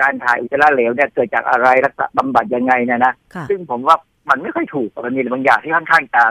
[0.00, 3.96] การถ่ายอุจจาระเหลวเนี่ยเกิดจากอะไรรักษาบำบัดยังไงเนะนะค่ะซึ่งผมว่า
[4.30, 6.22] มันไม่ค่อยถูกมันมีบางอย่างที่ค่อนข้างจะ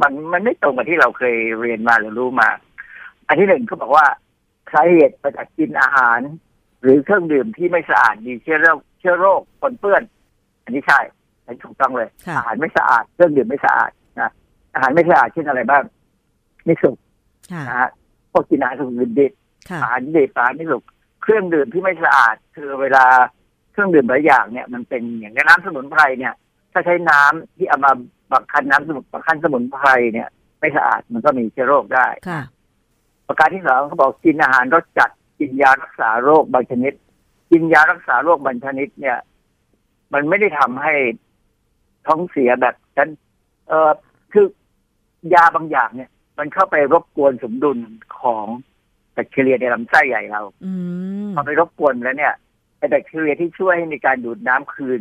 [0.00, 2.48] มันมันไม่ตรงกับที่เราเคยเรียนมาหรือรู้มา
[3.26, 4.06] อันที่หนึ่งเขาบอกว่า
[4.72, 6.20] สาเหตุมาจากกินอาหาร
[6.82, 10.02] หรือเครื่องดื่มที่ไม่สะอาดมีเชื้อโรคเชื้อโรคปนเปื้อน
[10.64, 11.00] อันนี้ใช่
[11.44, 13.90] อันนี้ถูกต้องเลยค่ะอาหารไม่สะอาดเครื่องดื่มไม่สะอาด
[14.20, 14.30] นะ
[14.74, 15.82] อาหารไม่สะอาดเช่นอะไรบ้าง
[16.64, 16.96] ไม่สุก
[17.52, 17.88] ค่ะนะฮะ
[18.32, 18.88] พวกกินอาหารสุก
[19.20, 19.34] ดิบค่ะ
[19.82, 20.82] อาหารดิบอาหารไม่สุก
[21.22, 23.04] เครื่องดื่มที่ไม่สะอาด คือเวลา
[23.72, 26.34] เครื่องดื่มหลายอย่างเนี่ยมันเป็นอย่างน้ำสมุนไพรเนี่ย
[26.72, 27.92] ถ้าใช้น้ำที่เอามา
[28.32, 30.28] บักคั้นน้ำสมุนบักคั้นสมุนไพรเนี่ย
[30.60, 32.42] ไม่สะอาดมันก็มีเชื้อโรคได้ค่ะ
[33.26, 36.94] ประการที่สองเขาบอกกินอาหารรสจัดกินยารักษาโรคบางชนิด
[37.50, 39.18] กินยารักษาโรคบางชนิดเนี่ย
[40.12, 40.94] มันไม่ได้ทำให้
[42.06, 43.10] ท้องเสียแบบนั้น
[43.68, 43.90] เออ
[44.32, 44.46] คือ
[45.34, 47.78] ยาบางอย่างเนี่ย มันเข้าไปรบกวนสมดุล
[48.20, 48.46] ของ
[49.18, 50.72] แบคทีเรียในลำไส้ใหญ่เราอื
[51.26, 52.34] มพอไปรบกวนแล้วเนี่ย
[52.78, 55.00] ไอแบคทีเรียที่ช่วยให้มีการดูดน้ำคืน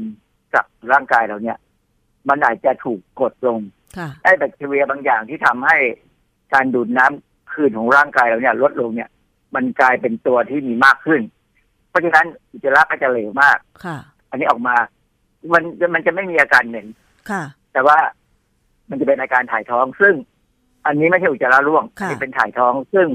[0.54, 1.58] กับร่างกายเราเนี่ย
[2.30, 3.60] มันอาจจะถูกกดลง
[3.98, 5.78] ค่ะไอ้แบคทีเรียบางอย่างที่ทำให้
[6.54, 9.10] การดูดน้ำคืนของร่างกายเราเนี่ย ลดลงเนี่ย
[9.56, 11.22] มันกลายเป็นตัวที่มีมากขึ้น
[11.90, 13.98] เพราะฉะนั้นอุจจาระก็จะเหลวมากค่ะ
[14.30, 14.76] อันนี้ออกมา
[15.54, 15.64] มัน
[15.94, 16.88] มันจะไม่มีอาการเหม็น
[17.30, 17.44] ค่ะ
[17.74, 17.98] แต่ว่า
[18.90, 20.14] มันจะเป็นอาการถ่ายท้องซึ่ง
[20.86, 23.08] อันนี้ไม่ใช่อุจจาระร่วงค่ะอันนี้เป็นถ่ายท้องซึ่ง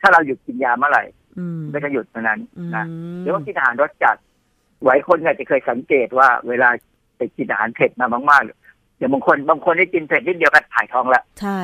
[0.00, 1.04] ถ้าเราหยุดกินยาเมื่อไหร่
[1.38, 2.84] อืมก็จะหยุดเท่านั้นอืมนะ
[3.20, 4.16] หรือว่ากินอาหารรสจัด
[4.84, 6.68] หลายคนอาจจะเคยสังเกตว่า เวลา
[7.16, 11.60] ไปกินอาหารเผ็ดมามากๆอย่างบางคนบางคนได้กินเผ็ดนิดเดียวก็ถ่ายท้องแล้วใช่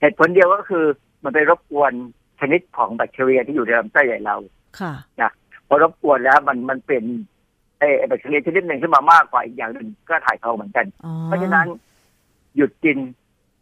[0.00, 0.84] เหตุผลเดียวก็คือ
[1.24, 1.92] มันไปรบกวน
[2.40, 4.36] ชนิดของแบคทีเรียที่อยู่ในลำไส้ใหญ่เรา
[4.80, 4.92] ค่ะ
[5.68, 7.02] พอรบกวนแล้วมันมันเป็น
[7.78, 11.66] ไอ้ไอ้แบคทีเรียชนิดหนึ่งขึ้นมามากกว่าอีกอย่างหนึ่งก็ถ่ายท้องเหมือนกันอ๋อเพราะฉะนั้น
[12.56, 12.98] หยุดกิน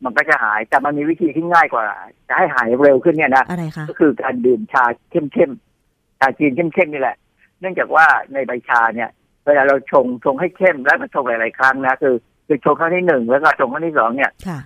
[0.04, 1.84] มันก็จะหายแต่มันมีวิธีที่ง่ายกว่า
[2.28, 7.16] จะให้หายเร็วขึ้นเนี่ยนะอะไรคะก็คือการดื่มชาเข้มๆชาจีนเข้มๆนี่แหละ
[7.60, 9.10] เนื่องจากว่าในใบชาเนี่ย
[9.46, 12.14] เวลาเราชงชงให้เข้มแล้วมาชงหลายๆครั้งนะคือ
[12.46, 14.58] คือชงครั้งที่หนึ่งแล้วก็ชงครั้งที่สองเนี่ยค่ะ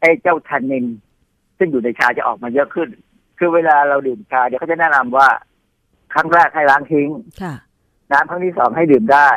[0.00, 0.86] ไอ้เจ้าแทนนิน
[1.58, 2.88] ซึ่งอยู่ในชาจะออกมาเยอะขึ้น
[3.38, 5.28] คือเวลาเราดื่มชาเดี๋ยวเขาจะแนะนำว่า
[6.14, 7.08] ครั้งแรกให้ล้างทิ้ง
[7.42, 7.54] ค่ะ
[8.12, 9.28] น้ำครั้งที่สองให้ดื่มได้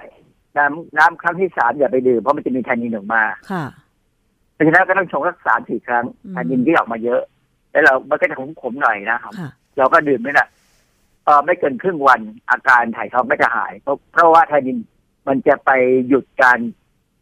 [0.58, 3.66] น้ำน้ำครั้งที่สามอย่าไปดื่มเพราะมันจะมีแทนนินออกมาค่ะ
[4.54, 7.22] เพราะฉะนั้นก็ต้องชงสักสามสี่ครั้งอืมแทนนินที่ออกมาเยอะ
[7.72, 10.48] แล้วเรามันก็จะขมๆหน่อยนะครับค่ะเราก็ดื่มไม่น่ะ
[11.26, 14.78] เออไม่เกินครึ่งวันอาการถ่ายท้องไม่จะหาย เพราะเพราะว่าไทนิน
[15.28, 15.72] มันจะไป
[16.08, 16.60] หยุดการ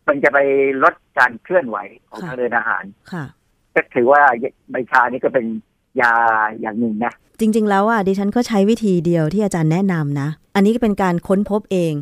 [0.07, 0.39] มันจะไป
[0.83, 1.77] ลดการเคลื่อนไหว
[2.09, 3.25] ของค่ะทางเดินอาหารค่ะ
[3.73, 4.21] ก็ถือว่า
[4.71, 5.45] ใบชานี่ก็เป็น
[6.01, 6.13] ยา
[6.59, 11.93] อย่างหนึ่งนะ จริง ๆ แล้วอะดิฉันก็ใช้วิธีเดียวที่อาจารย์แนะนำนะ อันนี้ก็เป็นการค้นพบเอง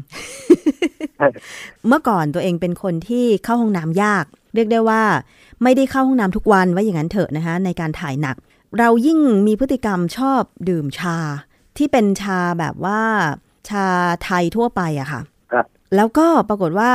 [1.88, 5.02] เมื่อก่อนตัวเองเป็นคนที่เข้าห้องน้ำยาก เรียกได้ว่า
[5.64, 8.36] ไม่ได้เข้าห้องน้ำทุกวันว่าอย่างนั้นเถอะนะคะในการถ่ายหนัก
[8.80, 11.18] เรายิ่งมีพฤติกรรมชอบดื่มชา
[11.78, 13.02] ที่เป็นชาแบบว่า
[13.70, 13.86] ชา
[14.24, 15.22] ไทยทั่วไปอะค่ะ
[15.52, 16.92] ครับแล้วก็ปรากฏว่า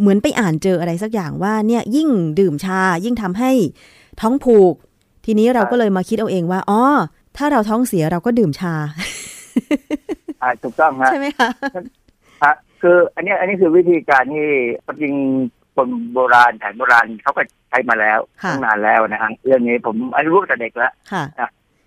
[0.00, 2.08] เหมือนไปอ่านเจออะไรสักอย่างว่าเนี่ยยิ่ง
[2.40, 3.50] ดื่มชายิ่งทำให้
[4.20, 4.74] ท้องผูก
[5.24, 6.82] ทีนี้เราก็เลยมาคิดเอาเองว่าอ๋อ
[7.36, 8.74] ถ้าเราท้องเสียเราก็ดื่มชา
[10.42, 11.48] อ่าถูกต้องฮะใช่ไหมคะ
[12.42, 14.46] ฮะคืออันเนี้ยอันนี้คือวิธีการที่
[14.84, 15.14] ความจริง
[15.80, 21.24] คนโบราณแผนโบราณเขาก็ใช้มาแล้วค่ะตั้งนานแล้วนะฮะเรื่องนี้ผมอายุรู้แต่เด็กแล้วค่ะ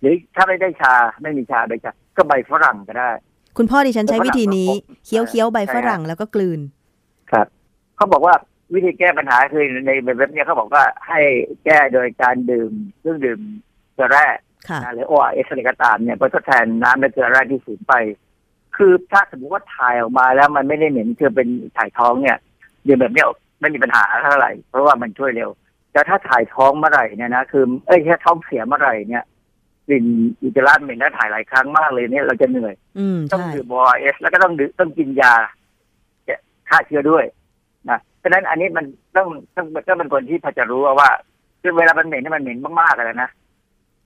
[0.02, 3.10] หรือถ้าไม่ได้ชาไม่มีชาใบชาก็ใบฝรั่งก็ได้
[3.58, 6.60] คุณพ่อดิฉันใช้วิธีนี้ฝรั่งเคี้ยวเคี้ยวใบใช่ฝรั่งแล้วก็กลืน
[7.32, 7.48] ครับ
[7.96, 8.36] เขาบอกว่า
[8.74, 11.20] วิธีแก้ปัญหาคือในเว็บเนี่ยเขาบอกว่าให้
[11.66, 13.40] แก้โดยการดื่มเครื่องดื่ม
[13.94, 14.26] เกลือแร่
[14.70, 17.94] ค่ะนะหรือ ORS อะไรก็ตามเนี่ยเพื่อทดแทนน้ำและเกลือแร่ที่สูญไป
[18.78, 22.38] คือถ้าสมมติว่าถ่ายออกมาแล้วมันไม่ได้เหม็นคือเป็นถ่ายท้องเนี่ย
[22.88, 23.28] ดื่มแบบเนี้ย
[23.64, 25.50] ไม่มีปัญหาเท่าไหร่เพราะว่ามันช่วยเร็ว
[25.92, 29.24] แต่ถ้าถ่ายท้องเมื่อไหร่เนี่ยนะคือเอ้ยแค่ท้องเสียเมื่อไหร่เนี่ย
[29.88, 30.06] กลิ่น
[30.42, 35.34] อุจจาระเหม็นแล้วถ่ายหลายครั้งมากเลยเนี่ยเราจะเหนื่อยอืมต้องใช่ดื่ม ORS แล้วก็ต้องดื่มต้องกินยา
[36.70, 37.26] ฆ่าเชื้อด้วย
[37.90, 38.86] นะเพราะฉะนั้นอันนี้มัน
[39.18, 41.10] ต้องต้องต้องเป็นคนที่พอจะรู้ว่า
[41.62, 43.30] คือเวลามันเหม็นเนี่ยมันเหม็นมากๆเลยนะ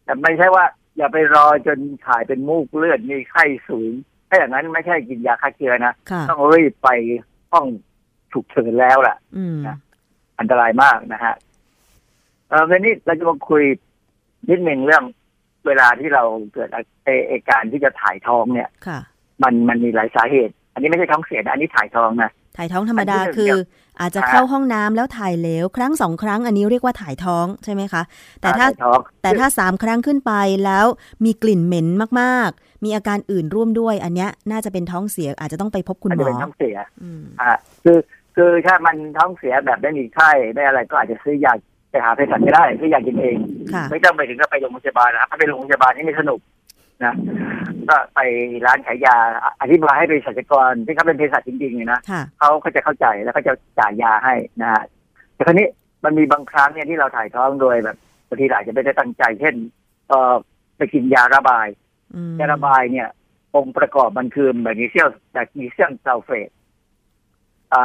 [0.03, 0.65] แต่ไม่ใช่ว่า
[0.97, 3.91] อย่าไปรอจนถ่ายเป็นมูกเลือดมีไข้สูง
[4.29, 6.89] ถ้าอย่างนั้นไม่ใช่กินยาฆ่าเชื้อนะค่ะต้องรีบไป
[7.53, 7.67] ห้อง
[8.37, 9.77] ฉุกเฉินแล้วล่ะอืมนะ
[10.39, 11.35] อันตรายมากนะฮะ
[12.49, 13.63] เออวันนี้เราจะมาคุย
[14.49, 15.03] นิดหนึ่งเรื่อง
[15.67, 16.23] เวลาที่เรา
[16.53, 16.81] เกิดอา
[17.29, 18.99] อาการที่จะถ่ายท้องเนี่ยค่ะ
[19.43, 23.65] มันมันมีหลายสาเหตุ อันนี้ไม่ใช่ท้องเสียนะอันนี้ถ่ายท้องนะถ่ายท้องธรรมดาอันที่หนึ่งคือเนี่ย
[23.99, 28.03] อาจจะอ่าเข้าห้องน้ำแล้วถ่ายเหลวครั้งสองครั้ง อันนี้เรียกว่าถ่ายท้องใช่ไหมคะ
[28.41, 30.33] แต่ถ้าถ่ายท้องแต่ถ้าสามครั้งขึ้นไป
[30.65, 30.85] แล้ว
[31.25, 31.87] มีกลิ่นเหม็น
[32.21, 37.51] มากๆ มีอาการอื่นร่วมด้วย อันเนี้ยน่าจะเป็นท้องเสียอาจจะต้องไปพบคุณมันหมจะอเป็นท้องเสียอืมอ่า
[37.83, 37.97] คือ
[38.37, 41.53] คือถ้ามันท้องเสียแบบไม่มีไข้ไม่อะไรก็อาจจะซื้อยา
[41.89, 43.37] ไปหาเภสัชก็ได้ซื้อยากินเอง
[43.73, 46.39] ค่ะ ไม่ต้องไปถึงกับไปโรงพยาบาลนะครับถ้าไปโรงพยาบาลนี่ไม่สนุก
[47.03, 47.13] นะ
[47.89, 48.19] ก็ไป
[48.65, 49.15] ร้านขายยา
[49.61, 54.83] อธิบายให้เภสัชกรที่เขาเป็นเภสัชจริงๆเนี่ยนะค่ะ เขาก็จะเข้าใจแล้วก็จะจ่ายยาให้นะฮะ
[55.33, 55.67] แต่คราวนี้
[56.03, 59.55] มันมีบางครั้งเนี่ยที่เราถ่ายท้องโดยแบบบางทีเราอาจจะไม่ได้ตั้งใจ เช่น
[60.07, 60.33] เอ่อ
[60.77, 61.67] ไปกินยาระบาย
[62.15, 63.07] อืมยาระบายเนี่ย
[63.55, 66.56] องค์ประกอบมันคือแมกนีเซียมแมกนีเซียมซัลเฟตอ่า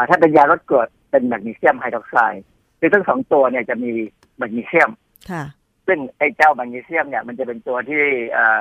[0.08, 2.44] ถ้าเป็นยาลดกรดเป็นแมกนีเซียมไฮดรอกไซด์
[2.78, 3.92] คือทั้งสองตัวเนี่ยจะมี
[4.36, 4.90] แมกนีเซียม
[5.30, 5.44] ค่ะ
[5.86, 8.58] ซึ่งไอ้เจ้าแมกนีเซียมเนี่ยมันจะเป็นตัวที่เอ่อ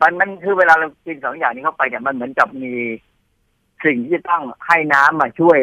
[0.00, 2.72] มันมันคือเวลาเรากินสองอย่างนี้เข้าไปเนี่ยมันเหมือนกับมี
[3.84, 5.58] สิ่งที่จะต้องให้น้ำมาช่วย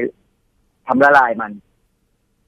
[0.88, 1.52] ทำละลายมัน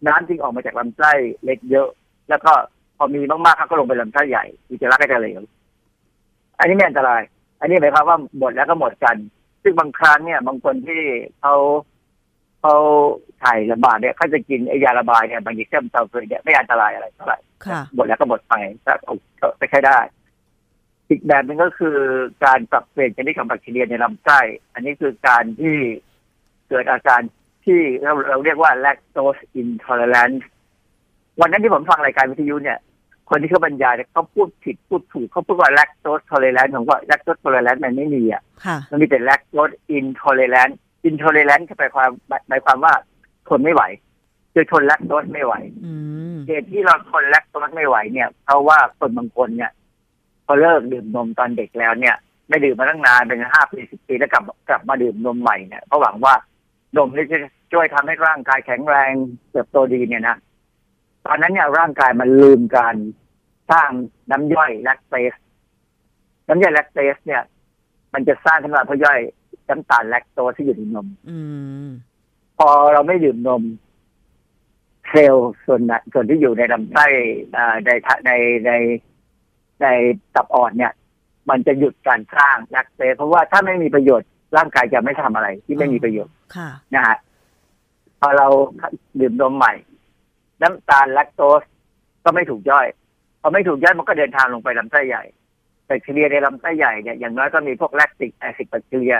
[0.08, 1.12] น้ำจึงออกมาจากลำไส้
[1.44, 1.90] เล็กเยอะ
[2.30, 2.52] แล้วก็
[2.98, 5.42] พอมีมากๆเขาก็ลงไปลำไส้ใหญ่อุจจาระก็จะเหลว
[6.60, 7.22] อันนี้ไม่อันตราย
[7.60, 9.18] อันนี้หมายความว่าหมดแล้วก็หมดกัน
[9.64, 11.02] ซึ่งบางครั้งเนี่ย บางคนที่
[11.42, 11.56] เขา
[12.62, 12.76] เขา
[13.44, 18.54] ถ่ายระบาดเนี่ยเขาจะกินไอ้ยาระบายเนี่ยบางทีเซมซัลเฟตเนี่ยไม่อันตรายอะไรเท่าไหร่ค่ะหมดแล้วก็หมดไป
[18.86, 20.00] ก็เอาก็ไปใช้ได้
[21.10, 21.98] อีกแบบหนึงก็คือ
[22.46, 24.40] การปรับเปลี่ยนชนิดของแบคทีเรียในลำไส้
[24.74, 25.78] อันนี้คือการที่
[26.70, 27.22] เกิดอาการ
[27.66, 30.40] ที่เราเราเรียกว่า lactose intolerance
[31.40, 32.80] วันนั้นที่ผมฟังรายการวิทยุเนี่ย
[33.30, 40.76] คนที่เขาบรรยายเนี่ยเขาพูดผิดพูดถูกเขาพูดว่า lactose tolerance ผมว่า lactose tolerance มันไม่มีอะค่ะมันมีแต่ lactose intolerance
[41.10, 42.10] intolerance ก็แปลความ
[42.48, 42.94] หมายความว่า
[43.50, 43.84] ทนไม่ไหว
[44.54, 45.54] คือทน lactose ไม่ไหว
[45.86, 45.94] อื
[46.34, 49.72] มเหตุที่เราทนแลคโตสไม่ไหวเนี่ย เพราะว่าคนบางคนเนี่ย
[50.46, 52.16] พอเลิกดื่มนมตอนเด็กแล้วเนี่ย
[52.50, 56.34] ไม่ดื่มมาตั้งนานเป็นห้าปีสิบปีแล้วกลับกลับมาดื่มนมใหม่เนี่ยเพราะหวังว่า
[56.98, 57.38] นมนี่จะ
[57.74, 59.14] ช่วยทำให้ร่างกายแข็งแรง
[59.52, 60.38] เติบโตดีเนี่ยนะ
[61.26, 62.96] ตอนนั้นเนี่ยร่างกายมันลืมการ
[63.72, 63.90] สร้าง
[64.32, 65.34] น้ำย่อยแลคเตส
[66.48, 67.44] น้ำย่อยแลคเตสเนี่ย
[68.14, 69.20] มันจะสร้างขึ้นมาเพื่อย่อย
[69.70, 71.38] น้ำตาลแลคโตสที่อยู่ในนมอื
[71.86, 71.90] ม
[72.58, 73.64] พอเราไม่ดื่มนม
[75.10, 77.06] เซลล์ส่วนน่ะส่วนที่อยู่ในลำไส้
[77.56, 78.32] อ่าในทะใน
[78.66, 78.72] ใน
[79.82, 79.88] ใน
[80.36, 80.94] ตับอ่อนเนี่ย
[81.50, 87.18] มันจะหยุดการสร้างแลคเตสเพราะว่าถ้าไม่มีประโยชน์ร่างกายจะไม่ทำอะไร ที่ไม่มีประโยชน์ค่ะนะฮะ
[88.20, 88.48] พอเรา
[89.20, 89.74] ดื่มนมใหม่
[90.62, 91.62] น้ำตาลแลคโตส
[92.24, 92.88] ก็ไม่ถูกย่อย
[93.42, 95.24] พอไม่ถูกย่อยมันก็เดินทางลงไปลำไส้ใหญ่
[95.86, 99.18] แบคทีเรียในลำไส้ใหญ่เนี่ยอย่างน้อยก็มีพวก lactic acid bacteria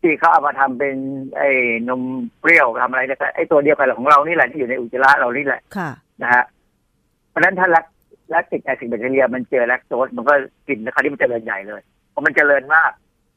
[0.00, 0.96] ที่เขาเอามาทำเป็น
[1.36, 1.50] ไอ้
[1.88, 2.02] นม
[2.40, 5.90] เปรี้ยวทำอะไรเนี่ยไอ้ตัวเดียวกันของเรานี่แหละที่อยู่ในอุจจาระเรานี่แหละค่ะ
[6.22, 6.44] นะฮะ
[7.30, 7.86] เพราะฉะนั้นถ้าแลค
[8.30, 10.34] lactic acid bacteria มันเจอแลคโตสมันก็
[10.68, 12.90] กินแล้วคราวนี้มันเจริญใหญ่เลยเพราะมันเจริญมาก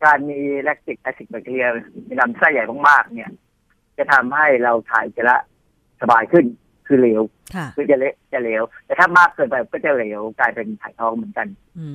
[0.03, 1.68] การมี lactic acid bacteria
[2.05, 3.32] ในลำไส้ใหญ่มากๆเนี่ย
[3.97, 5.36] จะทำให้เราถ่ายอุจจาระ
[6.01, 6.45] สบายขึ้น
[6.92, 7.22] คือเหลว
[7.56, 11.48] ค่ะคือจะเละจะเหลวแต่ถ้ามากเกินไปก็จะเหลวกลายเป็นถ่ายท้องเหมือนกัน
[11.80, 11.88] อื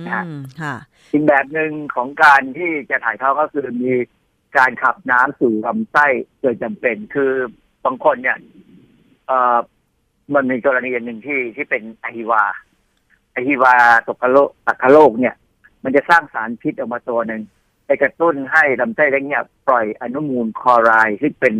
[0.00, 0.24] มนะ
[0.60, 0.74] ค่ะ
[1.12, 3.92] อีกแบบหนึ่งของการที่จะถ่ายท้องก็คือมี
[4.56, 6.06] การขับน้ำสู่ลำไส้
[6.40, 7.32] โดยจำเป็นคือ
[7.84, 8.38] บางคนเนี่ย
[9.26, 9.58] เอ่อ
[10.34, 12.44] มันมีกรณีหนึ่งที่ที่เป็นอะฮิวา
[13.34, 13.74] อะฮิวา
[14.08, 14.36] ตกกะโล
[14.66, 15.34] ตักกะโลกเนี่ย
[15.84, 17.42] มันจะสร้างสารพิษออกมาตัวหนึ่ง
[17.86, 21.54] ไปกระตุ้นให้ลำไส้เล็กเนี่ยปล่อยอนุมูลคลอไรด์ซึ่งเป็น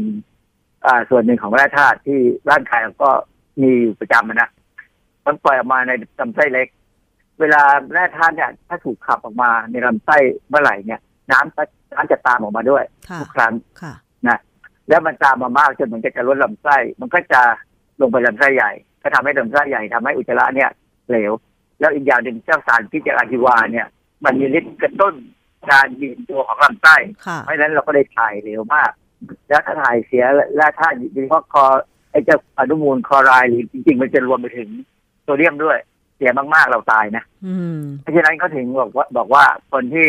[0.86, 2.18] อ่าส่วนหนึ่งของแร่ธาตุที่
[2.50, 3.10] ร่างกายเราก็
[3.62, 4.50] มีอยู่ประจำอะนะ
[5.26, 6.68] มันปล่อยออกมาในลำไส้เล็ก
[7.40, 7.62] เวลา
[7.92, 10.16] แร่ธาตุเนี่ยถ้าถูกขับออกมาในลำไส้
[10.48, 11.00] เมื่อไหร่เนี่ย
[11.32, 11.64] น้ำจะ
[11.94, 13.52] น้ำจะตามออกมาด้วยค่ะทุกครั้ง
[13.82, 13.94] ค่ะ
[14.28, 14.38] นะ
[14.88, 17.40] แล้วมันตามมามากจนเหมือนกับจะล้นลำไส้ มันก็จะ
[18.00, 18.70] ลงไปลำไส้ใหญ่
[19.02, 20.70] ก็ทำให้ลำไส้ใหญ่ทำให้อุจจาระเนี่ย
[21.08, 21.32] เหลว
[21.80, 23.86] แล้วอีกอย่างหนึ่งเจ้าสารพิษจากอะทิวาเนี่ย
[24.24, 25.14] มันมีฤทธิ์กระตุ้น
[25.70, 28.90] การบีบตัวของลำไส้ค่ะเพราะฉะนั้นเราก็ได้ถ่ายเร็วมาก
[29.48, 30.24] แล้วถ้าถ่ายเสีย
[30.56, 31.64] แร่ธาตุโดยเฉพาะคอ
[32.10, 34.68] ไอ้เจ้าอนุมูลคลอไรด์หรือจริง ๆ มันจะรวมไปถึง
[35.22, 35.78] โซเดียมด้วย
[36.16, 40.06] เสียมากๆเราตายนะอืมเพราะฉะนั้นเขาถึงบอกว่าบอกว่าคนที่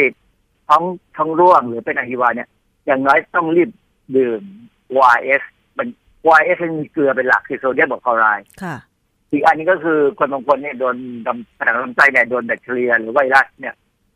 [0.69, 0.83] ท้อง
[1.17, 2.49] ท้องร่วงหรือเป็นอะฮิวาเนี่ย
[2.85, 3.69] อย่างน้อยต้องรีบ
[4.15, 4.41] ดื่ม
[5.15, 5.43] YS
[5.77, 5.87] มัน
[6.39, 8.75] YS มันมีเกลือเป็นหลักคือโซเดียมกับคลอไรด์ค่ะ
[9.31, 10.95] อีกอันนี้ก็คือคนบางคนเนี่ยโดน
[11.27, 13.75] ลำผนังลำไส้เนี่ยโดนแบคทีเรียหรือไวรัสเนี่ย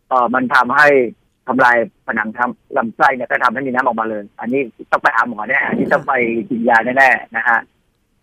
[0.09, 0.87] เออมันทำให้
[1.47, 1.77] ทำลาย
[2.07, 6.13] ผนังทำลำไส้เนี่ยก็ทำให้มีน้ำออกมาเลย อันนี้ต้องไปหาหมอแน่อันนี้ต้องไป
[6.49, 7.59] กินยาแน่ๆนะฮะ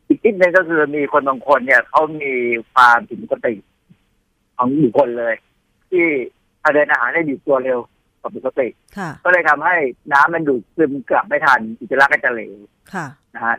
[0.06, 2.32] อีกนิดนึงก็คือมีคนบางคนเนี่ยเขามี
[2.72, 3.54] ความผิดปกติ
[4.56, 5.34] ของบุคคลเลย
[5.90, 6.06] ที่
[6.62, 7.78] ทางเดินอาหารได้ดีดตัวเร็ว
[8.20, 8.68] กว่าปกติ
[8.98, 9.74] ค่ะก็เลยทำให้
[10.12, 12.54] น้ำมันดูดซึมกลับไม่ทันอุจจาระก็จะเหลว
[12.94, 13.56] ค่ะนะฮะ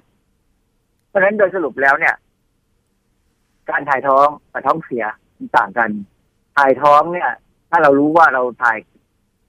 [1.09, 2.15] เพราะฉะนั้นโดยสรุปแล้วเนี่ย
[3.69, 5.03] การถ่ายท้องกับท้องเสีย
[5.37, 5.89] มันต่างกัน
[6.57, 7.31] ถ่ายท้องเนี่ย
[7.69, 8.77] ถ้าเรารู้ว่าเราถ่าย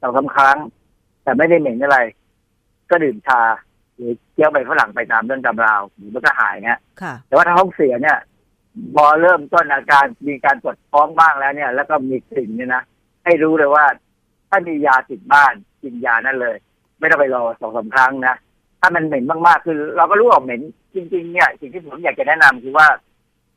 [0.01, 0.57] สองสามครั้ง
[1.22, 1.99] แต่ไม่ได้เหม็นอะไร
[2.90, 3.40] ก็ดื่มชา
[3.97, 8.18] หรือเคี้ยวใบฝรั่งไปตามเรื่องตามราวหรือมันก็หายเนี่ยค่ะแต่ว่าถ้าท้องเสียเนี่ย
[8.94, 12.82] พอเริ่มต้นอาการมีการปวดท้องบ้างแล้วเนี่ย แล้วก็มีกลิ่นเนี่ยนะ
[13.24, 13.84] ให้รู้เลยว่า
[14.49, 16.57] ถ้ามียาติดบ้านกินยานั่นเลย
[16.99, 18.34] ไม่ต้องไปรอสองสามครั้งนะ
[18.80, 20.61] ถ้ามันเหม็นมากๆ คือเราก็รู้ว่าเหม็น
[20.94, 22.88] จริง ๆ เนี่ยสิ่งที่ผมอยากจะแนะนำคือว่า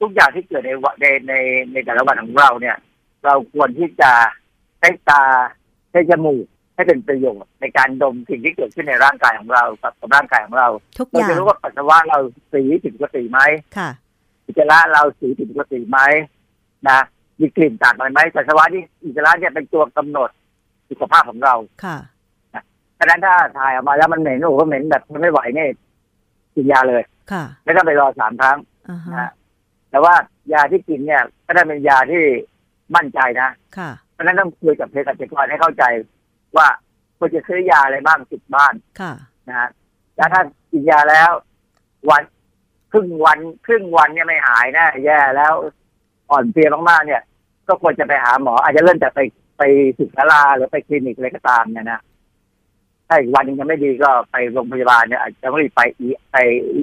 [0.02, 1.34] ทุกอย่างที่เกิดในวันในใน
[1.72, 2.78] ในแต่ละวันของเราเนี่ย
[3.26, 4.12] เราควรที่จะ
[4.80, 5.24] ใช้ตา
[5.92, 10.68] ใช้จมูกให้เป็นประโยชน์ในการดมสิ่งที่เกิดขึ้นในร่างกายของเรากับกับร่างกายของเรา
[10.98, 12.20] ทุกอเราย่างจะรู้ว่าปัสสาวะเรา
[12.54, 13.40] สีผิดปกติไหม
[13.78, 13.90] ค่ะ
[14.46, 16.00] อุจจาระเราสีผิดปกติไหม
[16.90, 17.00] นะ
[17.40, 20.30] มีกลิ่นต่างกันไหมปัสสาวะที่อุจจาระเนี่ยเป็นตัวกำหนด
[20.90, 21.98] สุขภาพของเราค่ะ
[22.98, 25.70] ฉะนั้นถ้าถ่ายออกมาแล้วมันเหม็นโอ้โหเหม็นแบบมันไม่ไหวเนี่ย
[26.56, 28.58] กินยาเลย ค่ะ ไม่ต้องไปรอสามครั้ง
[28.90, 29.32] อ่าฮะนะ
[29.90, 30.14] แต่ว่า
[30.54, 32.24] ยาที่กินเนี่ย ก็ได้เป็นยาที่
[32.96, 35.84] มั่นใจนะค่ะเพ ราะฉะนั้นต้องคุยกับเภสัชกรให้เข้าใจ
[36.58, 36.68] ว่า
[37.18, 39.14] ควรจะซื้อยาอะไรบ้างติดบ้านค่ะ
[39.48, 39.70] นะฮะ
[40.16, 40.42] แล้วถ้า
[40.72, 41.30] กินยาแล้ว
[42.10, 42.24] วัน
[42.92, 45.54] ครึ่งวันครึ่งวันเนี่ยไม่หายนะแย่แล้ว
[46.30, 47.22] อ่อนเพลียมากๆเนี่ย
[47.68, 49.22] ก็ควรจะไปหาหมอ อาจจะเริ่มจากไป
[49.58, 49.64] ไป
[50.00, 52.02] ศึกษาลาหรือไปคลินิกอะไรก็ตามเนี่ยนะ
[53.12, 56.38] ถ้าอีกวันหนึงยังไม่ดีก็ไปโรงพยาบาลเนี่ยอาจจะต้องรีบไปอีไป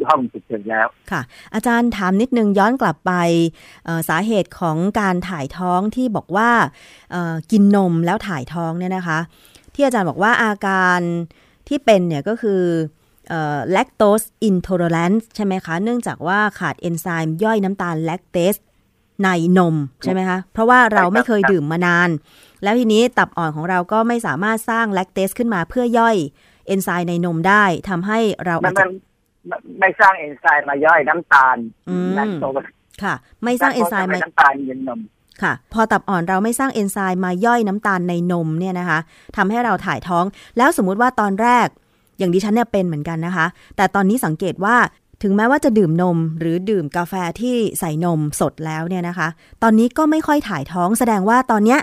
[0.09, 1.21] ห้องฉุกเฉินแล้วค่ะ
[1.55, 3.13] อาจารย์ถามนิดนึงย้อนกลับไป
[3.85, 6.51] เอ่อสาเหตุของการถ่ายท้องที่บอกว่า
[7.11, 9.19] เอ่อกินนมแล้วถ่ายท้องเนี่ยนะคะ
[9.75, 11.01] ที่อาจารย์บอกว่าอาการ
[11.69, 12.63] ที่เป็นเนี่ยก็คือ
[13.29, 18.55] เอ่อ lactose intolerance ใช่ไหมคะ เนื่องจากว่าขาดเอนไซม์ย่อยน้ำตาลแลคเตส
[19.25, 22.09] ในนมใช่ไหมคะ เพราะว่าเราไม่เคยดื่มมานาน
[22.67, 26.17] แล้วทีนี้ตับอ่อนของเราก็ไม่สามารถสร้างแลคเตสขึ้นมาเพื่อย่อย
[26.67, 28.87] เอนไซม์ในนมได้ทำให้เรามัอานจจะ
[29.51, 31.57] มันไม่สร้างเอนไซม์มาย่อยน้ำตาล
[31.89, 32.59] อืมแลคโตส
[33.03, 33.15] ค่ะ
[33.45, 35.01] ไม่สร้างเอนไซม์มาน้ำตาลเย็นนม
[35.43, 38.99] ค่ะ พอตับอ่อนเราไม่สร้างเอนไซม์มาย่อยน้ำตาลในนมเนี่ยนะคะ
[39.37, 40.25] ทำให้เราถ่ายท้อง
[40.57, 41.67] แล้วสมมุติว่าตอนแรก
[42.19, 43.47] อย่างดิฉันเนี่ยเป็นเหมือนกันนะคะ
[43.77, 44.77] แต่ตอนนี้สังเกตว่า
[45.23, 49.29] ถึงแม้ว่าจะดื่มนม หรือดื่มกาแฟที่ใส่นมสดแล้วเนี่ยนะคะ
[49.63, 51.81] ตอนนี้ก็ไม่ค่อยถ่ายท้อง แสดงว่าตอนเนี้ย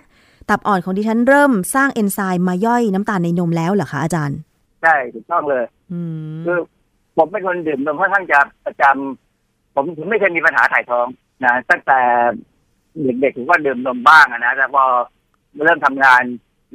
[0.50, 4.38] ตับอ่อนของดิฉันเริ่มสร้างเอนไซม์มาย่อยน้ำตาลในนมแล้วเหรอคะอาจารย์
[4.82, 6.00] ใช่ถูกต้องเลยอื
[6.34, 6.60] มคือ
[7.18, 11.08] ผมเป็นคนดื่มนมค่อนข้างจะประจำผมผมไม่เคยมีปัญหาถ่ายท้อง
[11.46, 12.00] นะตั้งแต่
[13.22, 14.84] เด็กๆผมก็ดื่มนมบ้างอะนะแต่พอ
[15.66, 16.22] เริ่มทำงาน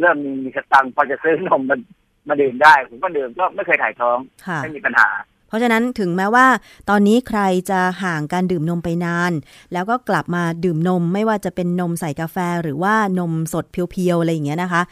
[0.01, 1.81] เริ่มมีมีสตังค์พอจะซื้อนมมัน
[2.29, 5.09] มาดื่มได้ ผมก็ดื่มก็ไม่เคยถ่ายท้องค่ะไม่มีปัญหา
[5.49, 6.47] เพราะฉะนั้นถึงแม้ว่า
[6.91, 7.41] ตอนนี้ใคร
[7.71, 9.33] จะห่างการดื่มนมไปนาน
[9.73, 14.83] แล้วก็กลับมาดื่มนมไม่ว่าจะเป็นนมใส่กาแฟหรือว่านมสดเพียวๆอะไรอย่างเงี้ยนะคะ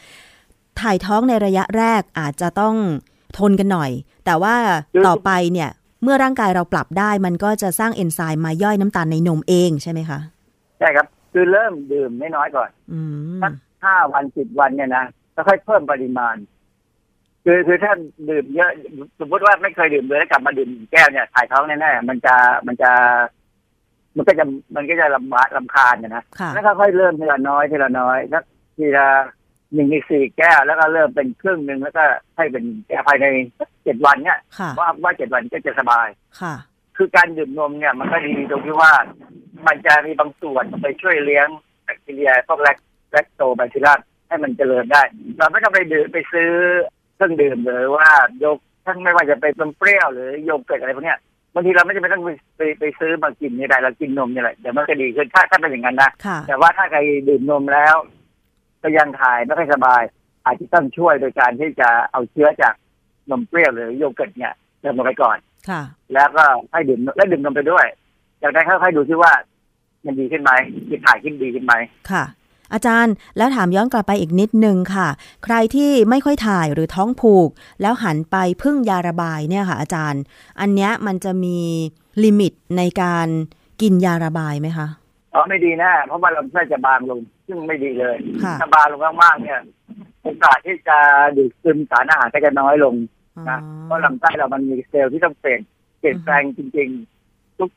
[0.81, 2.75] ถ่ายท้องในระยะแรกอาจจะต้อง
[3.37, 3.91] ทนกันหน่อย
[4.25, 4.55] แต่ว่า
[4.93, 5.69] คือต่อไปเนี่ย
[6.03, 10.19] เมื่อร่างกายเราปรับได้มันก็จะสร้างเอนไซม์มาย่อยน้ำตาลในนมเองใช่ไหมคะ
[10.79, 12.99] ใช่ครับคือเริ่มดื่มไม่น้อยก่อนอื
[13.37, 13.53] มสัก
[13.83, 16.35] ห้าวันสิบวันเนี่ยนะแล้วค่อยเพิ่มปริมาณ
[17.49, 17.93] คือคือถ้า
[18.29, 18.71] ดื่มเยอะ
[19.19, 22.35] สมมติว่าไม่เคยดื่มเลยแล้วกลับมาดื่มแก้วเนี่ยถ่ายท้องแน่ๆมันจะ
[22.67, 22.91] มันจะ
[24.15, 24.45] มันก็จะ
[24.75, 28.43] มันก็จะลำบากลำคาญนะนะค่ะแล้วก็ค่อยเริ่มทีละน้อยทีละน้อยแล้ว
[28.77, 29.07] ทีละ
[29.73, 32.03] หนึ่งในสี่แก้วแล้วก็เริ่มเป็นครึ่งหนึ่งแล้วก็
[32.35, 33.25] ให้เป็นแก้วภายใน
[33.83, 36.07] เจ็ดวันเนี่ยค่ะว่าว่าเจ็ดวันก็จะสบาย
[36.41, 36.55] ค่ะ
[36.97, 38.91] คือการดื่มนมเนี่ย มันก็ดีตรงที่ว่า
[39.67, 41.47] มันจะมีบางส่วนไปช่วยเลี้ยง
[41.83, 42.77] แบคทีเรียพวกแลค
[43.11, 45.01] แลคโตแบคทีเรียให้มันเจริญได้
[45.37, 46.51] เราไม่ต้องไปดื่มไปซื้อ
[47.17, 48.09] เครื่องดื่มเลยว่า
[48.39, 51.19] โยกทั้งไม่ว่าจะเป็นนมเปรี้ยวหรือโยเกิร์ตอะไรพวกเนี้ย
[51.53, 56.99] บางทีเราไม่จำเป็นต้องไปไปไปซื้อมากินนี่ได้เรากินนมนี่แหละเดี๋ยวมันก็ดีขึ้นถ้าถ้าเป็นอย่างนั้นนะค่ะแต่ว่าถ้าใคร
[57.29, 57.95] ดื่มนมแล้ว
[58.81, 60.01] ก็ยังถ่ายไม่ค่อยสบาย
[60.45, 62.73] อาจจะต้องช่วยโดยการที่จะเอาเชื้อจาก
[63.29, 65.37] นมเปรี้ยวหรือโยเกิร์ตเนี่ยเติมลงไปก่อน
[65.69, 65.81] ค่ะ
[66.13, 67.85] แล้วก็ให้ดื่มและดื่มนมไปด้วย
[68.41, 69.33] จากนั้นค่อยๆดูซิว่า
[70.05, 70.51] มันดีขึ้นไหม
[70.89, 71.73] มีถ่ายขึ้นดีขึ้นไหม
[72.11, 72.23] ค่ะ
[72.73, 75.07] อาจารย์แล้วถามย้อนกลับไปอีกนิดนึงค่ะ
[75.43, 77.49] ใครที่ไม่ค่อยถ่ายหรือท้องผูก
[77.81, 80.21] แล้วหันไปพึ่งยาระบายเนี่ยค่ะอาจารย์
[80.59, 81.57] อันเนี้ยมันจะมี
[82.23, 83.27] limit ในการ
[83.81, 84.87] กินยาระบายไหมคะ
[85.33, 89.59] อ๋อไม่ดีนะเพราะว่าลำไส้จะบางลงซึ่งไม่ดีเลยค่ะถ้าบางลงมากๆเนี่ย
[90.23, 90.97] โอกาสที่จะ
[91.37, 92.95] ดูดซึมสารอาหารก็จะน้อยลง
[93.37, 95.61] อ๋อนะเพราะลำไส้เรามันมีเซลล์ที่ต้องเปลี่ยน
[95.99, 96.89] เปลี่ยนแปลงจริง
[97.23, 97.69] ๆ ทุก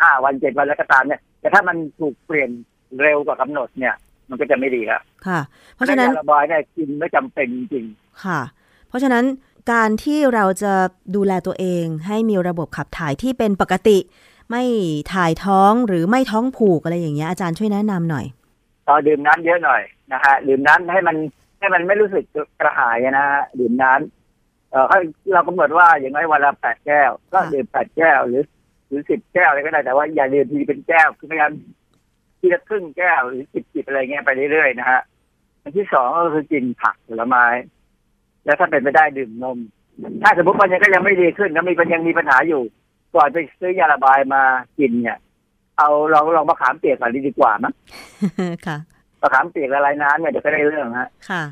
[0.00, 2.50] ห้าวันเจ็ดวันแล้วก็ตามเนี่ยแต่ถ้ามันถูกเปลี่ยน
[3.02, 3.94] เร็วกว่ากำหนดเนี่ย
[4.30, 5.40] มันก็จะไม่ดีครับค่ะ
[5.74, 7.84] เพราะฉะนั้นยาระบายเนี่ยกินไม่จำเป็นจริง
[8.24, 8.40] ค่ะ
[8.88, 9.24] เพราะฉะนั้น
[9.72, 10.72] การที่เราจะ
[11.16, 13.98] ดูแลตัวเองให้มีระบบขับถ่ายที่เป็นปกติ
[14.50, 14.62] ไม่
[15.14, 18.26] ถ่ายท้องหรือไม่ท้องผูกอะไรอย่างเงี้ยอาจารย์ช่วยแนะนำหน่อย
[18.88, 21.16] ต่อดื่มน้ำเยอะหน่อยนะฮะดื่มน้ำให้มัน
[21.58, 22.24] ให้มันไม่รู้สึก
[22.60, 24.98] กระหายนะฮะดื่มน้ำเออให้
[25.32, 28.42] เรากำหนดว่าอย่างน้อยวันละแปดแก้ว ก็ค่ะดื่มแปดแก้วหรือ
[28.88, 31.50] หรือสิบแก้วอะไรก็ได้แต่ว่าอย่าดื่มทีเป็นแก้วคือพยายาม
[32.38, 35.00] ทีละครึ่งแก้วหรือสิบจิบอะไรเงี้ยไปเรื่อยๆนะฮะ
[35.62, 37.44] อันที่สองก็คือกินผักผลไม้
[38.44, 39.58] แล้วถ้าเป็นไปได้ดื่มนม
[40.22, 42.62] ถ้าสมมติมันยังก็ยังไม่ดีขึ้นแล้วมีมันยังมีปัญหาอยู่
[43.14, 44.42] ก่อนไปซื้อยาระบายมา
[44.78, 45.18] กินเนี่ย
[45.78, 47.74] เอาลองลองมะขามเปียกก่อนดีกว่ามั้ง
[48.66, 48.78] ค่ะ
[49.22, 51.42] มะขามเปียกละลายน้ำเนี่ยเดี๋ยวก็ได้เรื่องฮะค่ะ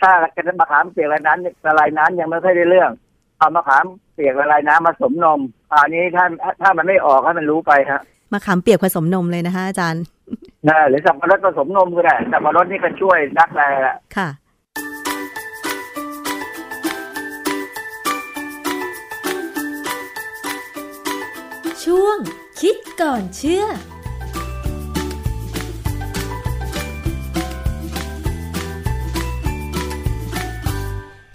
[0.00, 2.90] ถ้ากระมะขามเปียกละลายน้ำละลายน้ำยังไม่ค่อยได้เรื่อง
[3.38, 3.84] เอามะขาม
[4.14, 6.24] เปียกละลายน้ำมาสมนมอันนี้ถ้า
[6.62, 8.02] ถ้ามันไม่ออกให้มันรู้ไปฮะ
[8.32, 10.02] มาขามเปียกผสมนมเลยนะคะอาจารย์
[10.68, 14.28] นะหรือสับปะรดผสมนมก็ได้สับปะรดนี่ก็ช่วยนักแลละค่ะ
[21.84, 22.18] ช่วง
[22.60, 23.64] คิดก่อนเชื่อ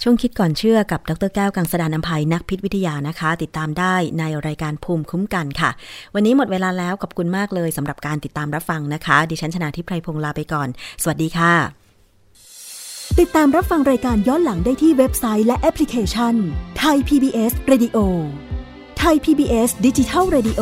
[0.08, 5.70] ช่วงคิดก่อนเชื่อกับดรแก้วกังสดานนภัยนักพิษวิทยานะคะ ติดตามได้ในรายการภูมิคุ้มกันค่ะ
[6.16, 10.68] วันนี้หมดเวลาแล้วขอบคุณมากเลยสำหรับการติดตามรับฟังนะคะ ดิฉันชนะทิพไพรพงศ์ลาไปก่อน
[11.02, 11.54] สวัสดีค่ะ
[13.20, 16.36] ติดตามรับฟังรายการย้อนหลังได้ที่เว็บไซต์และแอปพลิเคชัน
[16.80, 17.98] ไทย PBS Radio
[19.00, 20.62] ไทย PBS ดิจิทัล Radio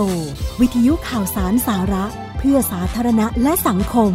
[0.61, 2.05] วิทยุข่าวสารสาระ
[2.37, 4.13] เพื่อสาธารณะและสังคม